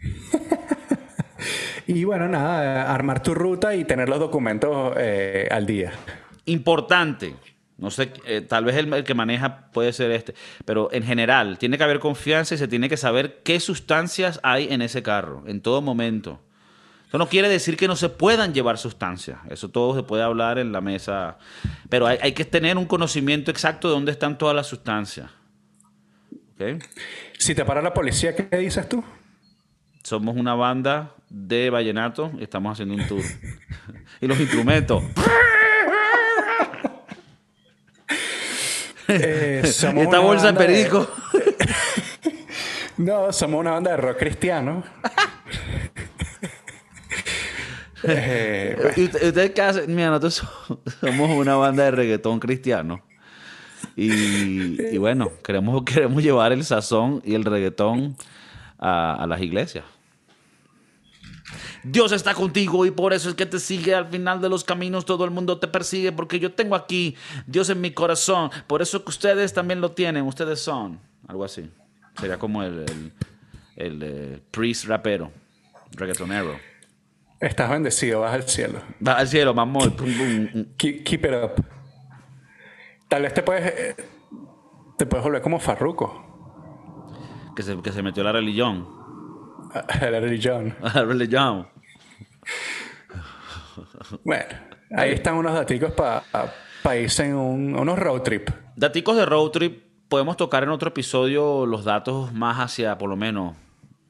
Y 1.86 2.04
bueno, 2.04 2.28
nada, 2.28 2.92
armar 2.92 3.22
tu 3.22 3.34
ruta 3.34 3.74
y 3.74 3.84
tener 3.84 4.10
los 4.10 4.18
documentos 4.18 4.92
eh, 4.98 5.48
al 5.50 5.64
día. 5.64 5.92
Importante, 6.44 7.34
No 7.78 7.90
sé, 7.90 8.12
eh, 8.26 8.40
tal 8.42 8.64
vez 8.66 8.76
el, 8.76 8.92
el 8.92 9.04
que 9.04 9.14
maneja 9.14 9.70
puede 9.72 9.92
ser 9.94 10.10
este, 10.10 10.34
pero 10.66 10.90
en 10.92 11.02
general 11.04 11.56
tiene 11.58 11.78
que 11.78 11.84
haber 11.84 11.98
confianza 12.00 12.56
y 12.56 12.58
se 12.58 12.68
tiene 12.68 12.88
que 12.90 12.96
saber 12.98 13.40
qué 13.44 13.58
sustancias 13.60 14.38
hay 14.42 14.66
en 14.70 14.82
ese 14.82 15.02
carro, 15.02 15.44
en 15.46 15.62
todo 15.62 15.80
momento. 15.80 16.40
Eso 17.08 17.16
no 17.16 17.26
quiere 17.26 17.48
decir 17.48 17.78
que 17.78 17.88
no 17.88 17.96
se 17.96 18.10
puedan 18.10 18.52
llevar 18.52 18.76
sustancias, 18.76 19.38
eso 19.48 19.70
todo 19.70 19.94
se 19.96 20.02
puede 20.02 20.22
hablar 20.22 20.58
en 20.58 20.72
la 20.72 20.82
mesa, 20.82 21.38
pero 21.88 22.06
hay, 22.06 22.18
hay 22.20 22.32
que 22.32 22.44
tener 22.44 22.76
un 22.76 22.84
conocimiento 22.84 23.50
exacto 23.50 23.88
de 23.88 23.94
dónde 23.94 24.12
están 24.12 24.36
todas 24.36 24.54
las 24.54 24.66
sustancias. 24.66 25.30
¿Ok? 26.52 26.82
Si 27.38 27.54
te 27.54 27.64
para 27.64 27.80
la 27.80 27.94
policía, 27.94 28.36
¿qué 28.36 28.54
dices 28.58 28.86
tú? 28.88 29.02
Somos 30.02 30.36
una 30.36 30.54
banda 30.54 31.14
de 31.30 31.70
vallenato 31.70 32.30
y 32.38 32.42
estamos 32.42 32.72
haciendo 32.72 32.94
un 32.94 33.06
tour. 33.06 33.22
y 34.20 34.26
los 34.26 34.38
instrumentos. 34.38 35.02
Eh, 39.10 39.62
Esta 39.64 39.90
bolsa 40.20 40.52
de 40.52 40.58
perico. 40.58 41.08
No, 42.98 43.32
somos 43.32 43.60
una 43.60 43.70
banda 43.70 43.92
de 43.92 43.96
rock 43.96 44.18
cristiano. 44.18 44.82
Eh, 48.04 48.92
¿Y 48.96 49.04
usted- 49.04 49.28
¿Ustedes 49.28 49.50
qué 49.50 49.62
hacen? 49.62 49.94
Mira, 49.94 50.08
nosotros 50.10 50.34
so- 50.34 50.82
somos 51.00 51.30
una 51.30 51.56
banda 51.56 51.84
de 51.84 51.90
reggaetón 51.90 52.38
cristiano. 52.40 53.02
Y, 53.96 54.96
bueno, 54.98 55.32
queremos, 55.42 55.82
queremos 55.86 56.22
llevar 56.22 56.52
el 56.52 56.64
sazón 56.64 57.20
y 57.24 57.34
el 57.34 57.44
reggaetón 57.44 58.16
a, 58.78 59.26
las 59.28 59.40
iglesias. 59.40 59.84
Dios 61.82 62.12
está 62.12 62.34
contigo 62.34 62.84
y 62.86 62.90
por 62.90 63.12
eso 63.12 63.28
es 63.30 63.34
que 63.34 63.46
te 63.46 63.58
sigue 63.58 63.94
al 63.94 64.08
final 64.08 64.40
de 64.40 64.48
los 64.48 64.64
caminos. 64.64 65.04
Todo 65.06 65.24
el 65.24 65.30
mundo 65.30 65.58
te 65.58 65.68
persigue 65.68 66.12
porque 66.12 66.38
yo 66.38 66.52
tengo 66.52 66.74
aquí 66.76 67.16
Dios 67.46 67.70
en 67.70 67.80
mi 67.80 67.92
corazón. 67.92 68.50
Por 68.66 68.82
eso 68.82 69.02
que 69.04 69.10
ustedes 69.10 69.54
también 69.54 69.80
lo 69.80 69.92
tienen. 69.92 70.24
Ustedes 70.24 70.60
son. 70.60 71.00
Algo 71.26 71.44
así. 71.44 71.70
Sería 72.20 72.38
como 72.38 72.62
el, 72.62 72.84
el, 72.88 73.12
el, 73.76 74.02
eh, 74.02 74.40
priest 74.50 74.84
rapero, 74.86 75.30
reggaetonero. 75.92 76.58
Estás 77.40 77.70
bendecido, 77.70 78.20
vas 78.20 78.34
al 78.34 78.42
cielo. 78.44 78.80
Va 79.06 79.12
al 79.14 79.28
cielo, 79.28 79.54
mamón. 79.54 79.94
Keep, 80.76 81.04
keep 81.04 81.24
it 81.24 81.32
up. 81.42 81.64
Tal 83.08 83.22
vez 83.22 83.32
te 83.34 83.42
puedes, 83.42 83.66
eh, 83.66 83.96
te 84.98 85.06
puedes 85.06 85.24
volver 85.24 85.40
como 85.42 85.58
Farruko. 85.58 86.24
Que 87.56 87.62
se, 87.62 87.80
que 87.82 87.92
se 87.92 88.02
metió 88.02 88.22
a 88.22 88.26
la 88.26 88.32
religión. 88.32 88.86
A 89.72 90.06
la 90.10 90.20
religión. 90.20 90.74
A 90.82 90.92
la 90.94 91.04
religión. 91.04 91.68
Bueno, 94.24 94.44
ahí 94.96 95.12
están 95.12 95.34
unos 95.34 95.54
daticos 95.54 95.92
para 95.92 96.96
irse 96.96 97.26
en 97.26 97.34
un- 97.36 97.76
unos 97.78 97.98
road 97.98 98.22
trip. 98.22 98.50
Daticos 98.76 99.16
de 99.16 99.26
road 99.26 99.50
trip. 99.50 99.88
Podemos 100.08 100.36
tocar 100.38 100.62
en 100.62 100.70
otro 100.70 100.88
episodio 100.88 101.66
los 101.66 101.84
datos 101.84 102.32
más 102.32 102.58
hacia, 102.58 102.96
por 102.96 103.10
lo 103.10 103.16
menos, 103.16 103.54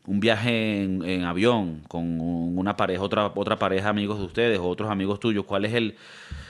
un 0.08 0.20
viaje 0.20 0.82
en, 0.84 1.04
en 1.04 1.24
avión 1.24 1.82
con 1.86 2.20
una 2.20 2.76
pareja, 2.76 3.02
otra, 3.02 3.30
otra 3.34 3.56
pareja 3.58 3.90
amigos 3.90 4.18
de 4.18 4.24
ustedes 4.24 4.58
o 4.58 4.66
otros 4.68 4.90
amigos 4.90 5.20
tuyos. 5.20 5.44
¿Cuál 5.44 5.66
es 5.66 5.74
el, 5.74 5.96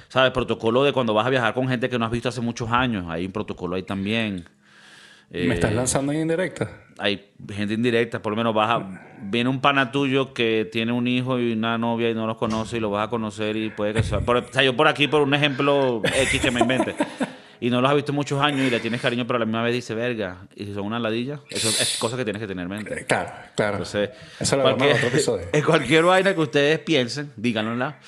sabes, 0.08 0.30
protocolo 0.30 0.84
de 0.84 0.92
cuando 0.92 1.12
vas 1.12 1.26
a 1.26 1.30
viajar 1.30 1.54
con 1.54 1.68
gente 1.68 1.88
que 1.88 1.98
no 1.98 2.04
has 2.04 2.10
visto 2.12 2.28
hace 2.28 2.40
muchos 2.40 2.70
años? 2.70 3.06
Hay 3.08 3.26
un 3.26 3.32
protocolo 3.32 3.74
ahí 3.76 3.82
también. 3.82 4.44
¿Me 5.30 5.54
estás 5.54 5.72
Eh, 5.72 5.76
lanzando 5.76 6.12
ahí 6.12 6.18
en 6.20 6.28
directo? 6.28 6.66
hay 6.98 7.28
gente 7.52 7.74
indirecta, 7.74 8.22
por 8.22 8.32
lo 8.32 8.36
menos 8.36 8.54
vas 8.54 8.70
a, 8.70 9.00
viene 9.22 9.50
un 9.50 9.60
pana 9.60 9.92
tuyo 9.92 10.32
que 10.32 10.68
tiene 10.72 10.90
un 10.92 11.06
hijo 11.06 11.38
y 11.38 11.52
una 11.52 11.76
novia 11.78 12.10
y 12.10 12.14
no 12.14 12.26
los 12.26 12.36
conoce 12.38 12.78
y 12.78 12.80
lo 12.80 12.90
vas 12.90 13.06
a 13.06 13.10
conocer 13.10 13.56
y 13.56 13.70
puede 13.70 13.92
que 13.92 14.02
sea, 14.02 14.20
por- 14.20 14.38
o 14.38 14.52
sea, 14.52 14.62
yo 14.62 14.74
por 14.76 14.88
aquí 14.88 15.06
por 15.06 15.20
un 15.22 15.34
ejemplo 15.34 16.00
X 16.04 16.40
que 16.40 16.50
me 16.50 16.60
invente 16.60 16.94
y 17.60 17.70
no 17.70 17.80
los 17.80 17.90
has 17.90 17.96
visto 17.96 18.12
muchos 18.12 18.40
años 18.40 18.66
y 18.66 18.70
le 18.70 18.80
tienes 18.80 19.00
cariño 19.00 19.26
pero 19.26 19.36
a 19.36 19.40
la 19.40 19.46
misma 19.46 19.62
vez 19.62 19.74
dice 19.74 19.94
verga 19.94 20.38
y 20.54 20.64
si 20.66 20.74
son 20.74 20.84
una 20.86 20.98
ladilla, 20.98 21.40
eso 21.50 21.68
es 21.68 21.96
cosa 21.98 22.16
que 22.16 22.24
tienes 22.24 22.40
que 22.40 22.46
tener 22.48 22.62
en 22.64 22.68
mente. 22.70 23.00
Eh, 23.00 23.04
Claro, 23.06 23.30
claro. 23.56 23.72
Entonces, 23.78 24.10
Eso 24.38 24.56
lo 24.56 24.62
cualquier- 24.62 24.94
otro 24.96 25.08
episodio. 25.08 25.46
en 25.52 25.62
cualquier 25.64 26.04
vaina 26.04 26.34
que 26.34 26.40
ustedes 26.40 26.78
piensen, 26.80 27.32
díganla. 27.36 27.98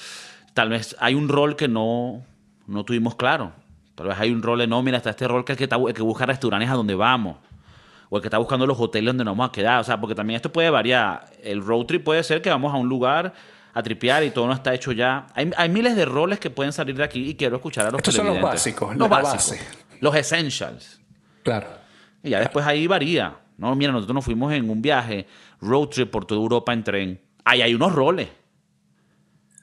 Tal 0.55 0.69
vez 0.69 0.97
hay 0.99 1.15
un 1.15 1.29
rol 1.29 1.57
que 1.57 1.69
no, 1.69 2.25
no 2.67 2.85
tuvimos 2.85 3.15
claro. 3.17 3.53
Tal 3.95 4.09
vez 4.09 4.19
hay 4.19 4.31
un 4.31 4.43
rol 4.43 4.59
de 4.59 4.67
no, 4.67 4.83
mira, 4.83 4.97
está 4.97 5.11
este 5.11 5.29
rol 5.29 5.45
que 5.45 5.53
el 5.53 5.59
que, 5.59 5.65
está, 5.65 5.77
el 5.77 5.93
que 5.95 6.03
busca 6.03 6.25
restaurantes 6.27 6.71
a 6.71 6.75
donde 6.75 6.95
vamos. 6.95 7.37
O 8.09 8.17
el 8.17 8.23
que 8.23 8.27
está 8.29 8.39
buscando 8.39 8.67
los 8.67 8.79
hoteles 8.81 9.07
donde 9.09 9.25
nos 9.25 9.33
vamos 9.37 9.51
a 9.51 9.53
quedar. 9.53 9.81
O 9.81 9.85
sea, 9.85 10.01
porque 10.01 10.15
también 10.15 10.37
esto 10.37 10.51
puede 10.51 10.69
variar. 10.71 11.27
El 11.43 11.63
road 11.63 11.85
trip 11.87 12.03
puede 12.03 12.23
ser 12.25 12.43
que 12.43 12.51
vamos 12.51 12.73
a 12.75 12.77
un 12.77 12.89
lugar 12.89 13.33
a 13.73 13.83
tripear 13.83 14.25
y 14.25 14.31
todo 14.31 14.47
no 14.47 14.53
está 14.53 14.75
hecho 14.75 14.93
ya. 14.93 15.27
Hay, 15.35 15.51
hay 15.57 15.69
miles 15.69 15.97
de 15.97 16.05
roles 16.05 16.39
que 16.41 16.51
pueden 16.51 16.73
salir 16.73 16.97
de 16.97 17.05
aquí 17.05 17.31
y 17.31 17.35
quiero 17.37 17.57
escuchar 17.57 17.87
a 17.87 17.91
los 17.91 17.99
Estos 17.99 18.15
son 18.15 18.27
los 18.27 18.41
básicos, 18.41 18.97
Los 18.97 19.09
básicos. 19.09 19.51
base. 19.51 19.61
Los 20.01 20.15
essentials. 20.15 21.01
Claro. 21.43 21.67
Y 22.23 22.31
ya 22.31 22.41
después 22.41 22.67
ahí 22.67 22.87
varía. 22.87 23.35
No, 23.59 23.75
mira, 23.75 23.93
nosotros 23.93 24.15
nos 24.15 24.25
fuimos 24.25 24.53
en 24.53 24.69
un 24.71 24.81
viaje, 24.81 25.27
road 25.61 25.89
trip 25.89 26.11
por 26.11 26.25
toda 26.25 26.41
Europa 26.41 26.73
en 26.73 26.83
tren. 26.85 27.21
Ahí 27.45 27.61
hay 27.63 27.75
unos 27.75 27.93
roles. 27.95 28.29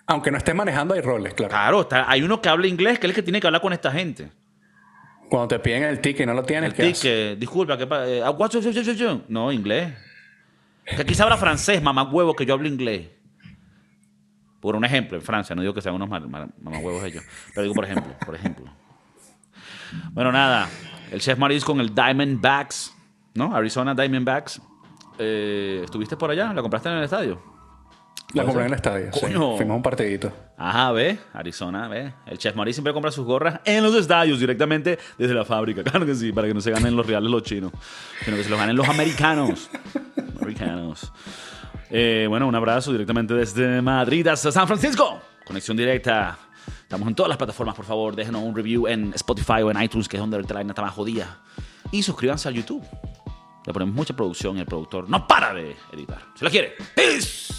Aunque 0.05 0.31
no 0.31 0.37
estés 0.37 0.55
manejando, 0.55 0.93
hay 0.93 1.01
roles, 1.01 1.33
claro. 1.33 1.49
Claro, 1.49 1.81
está- 1.81 2.09
hay 2.09 2.21
uno 2.21 2.41
que 2.41 2.47
habla 2.49 2.67
inglés, 2.67 2.97
que 2.99 3.07
es 3.07 3.11
el 3.11 3.15
que 3.15 3.23
tiene 3.23 3.41
que 3.41 3.47
hablar 3.47 3.61
con 3.61 3.73
esta 3.73 3.91
gente. 3.91 4.31
Cuando 5.29 5.49
te 5.49 5.59
piden 5.59 5.83
el 5.83 5.99
ticket 5.99 6.21
y 6.21 6.25
no 6.25 6.33
lo 6.33 6.43
tienes, 6.43 6.69
El 6.69 6.75
¿qué 6.75 6.83
haces? 6.83 6.99
ticket, 7.01 7.39
disculpa, 7.39 7.77
¿qué 7.77 7.85
pa- 7.85 8.07
eh, 8.07 8.19
your- 8.19 9.21
No, 9.27 9.51
inglés. 9.51 9.93
Que 10.85 11.01
aquí 11.01 11.13
se 11.13 11.21
habla 11.23 11.35
francés, 11.35 11.81
mamá 11.83 12.03
huevo, 12.03 12.33
que 12.33 12.45
yo 12.45 12.53
hablo 12.53 12.67
inglés. 12.69 13.07
Por 14.59 14.75
un 14.75 14.83
ejemplo, 14.85 15.17
en 15.17 15.23
Francia, 15.23 15.55
no 15.55 15.61
digo 15.61 15.73
que 15.73 15.81
sean 15.81 15.95
unos 15.95 16.09
mamá 16.09 16.47
huevos 16.79 17.03
ellos, 17.03 17.23
pero 17.53 17.63
digo 17.63 17.75
por 17.75 17.85
ejemplo, 17.85 18.13
por 18.25 18.35
ejemplo. 18.35 18.65
Bueno, 20.11 20.31
nada, 20.31 20.67
el 21.11 21.21
Chef 21.21 21.37
Maris 21.37 21.63
con 21.63 21.79
el 21.79 21.93
Diamondbacks, 21.93 22.93
¿no? 23.35 23.55
Arizona 23.55 23.93
Diamondbacks. 23.93 24.61
Eh, 25.19 25.81
¿Estuviste 25.83 26.17
por 26.17 26.29
allá? 26.31 26.53
¿La 26.53 26.61
compraste 26.61 26.89
en 26.89 26.95
el 26.95 27.03
estadio? 27.03 27.41
La 28.33 28.43
¿Puede 28.43 28.45
compré 28.45 28.61
en 28.65 28.67
el 28.67 28.75
estadio. 28.75 29.13
sí. 29.13 29.19
Fuimos 29.19 29.61
a 29.61 29.73
un 29.73 29.81
partidito. 29.81 30.33
Ajá, 30.57 30.91
ve, 30.91 31.17
Arizona, 31.33 31.87
ve. 31.87 32.13
El 32.25 32.37
Chef 32.37 32.55
Maris 32.55 32.75
siempre 32.75 32.91
compra 32.91 33.09
sus 33.09 33.25
gorras 33.25 33.61
en 33.63 33.81
los 33.83 33.95
estadios 33.95 34.39
directamente 34.39 34.99
desde 35.17 35.33
la 35.33 35.45
fábrica. 35.45 35.83
Claro 35.87 36.05
que 36.05 36.13
sí, 36.13 36.33
para 36.33 36.47
que 36.47 36.53
no 36.53 36.59
se 36.59 36.71
ganen 36.71 36.95
los 36.95 37.07
reales 37.07 37.31
los 37.31 37.43
chinos, 37.43 37.71
sino 38.25 38.35
que 38.35 38.43
se 38.43 38.49
los 38.49 38.59
ganen 38.59 38.75
los 38.75 38.89
americanos. 38.89 39.69
americanos. 40.41 41.11
Eh, 41.89 42.25
bueno, 42.27 42.47
un 42.47 42.55
abrazo 42.55 42.91
directamente 42.91 43.33
desde 43.33 43.81
Madrid 43.81 44.27
hasta 44.27 44.51
San 44.51 44.67
Francisco. 44.67 45.21
Conexión 45.45 45.77
directa. 45.77 46.37
Estamos 46.81 47.07
en 47.07 47.15
todas 47.15 47.29
las 47.29 47.37
plataformas, 47.37 47.75
por 47.75 47.85
favor. 47.85 48.15
Déjenos 48.15 48.43
un 48.43 48.55
review 48.55 48.87
en 48.87 49.13
Spotify 49.13 49.61
o 49.63 49.71
en 49.71 49.81
iTunes, 49.81 50.07
que 50.07 50.17
es 50.17 50.21
donde 50.21 50.37
ahorita 50.37 50.53
la 50.53 50.61
está 50.61 50.81
más 50.81 50.93
jodida. 50.93 51.39
Y 51.91 52.03
suscríbanse 52.03 52.47
al 52.47 52.55
YouTube. 52.55 52.83
Le 53.65 53.73
ponemos 53.73 53.93
mucha 53.93 54.15
producción 54.15 54.57
y 54.57 54.61
el 54.61 54.65
productor 54.65 55.09
no 55.09 55.27
para 55.27 55.53
de 55.53 55.75
editar. 55.91 56.21
Se 56.35 56.45
la 56.45 56.51
quiere. 56.51 56.75
Peace. 56.95 57.53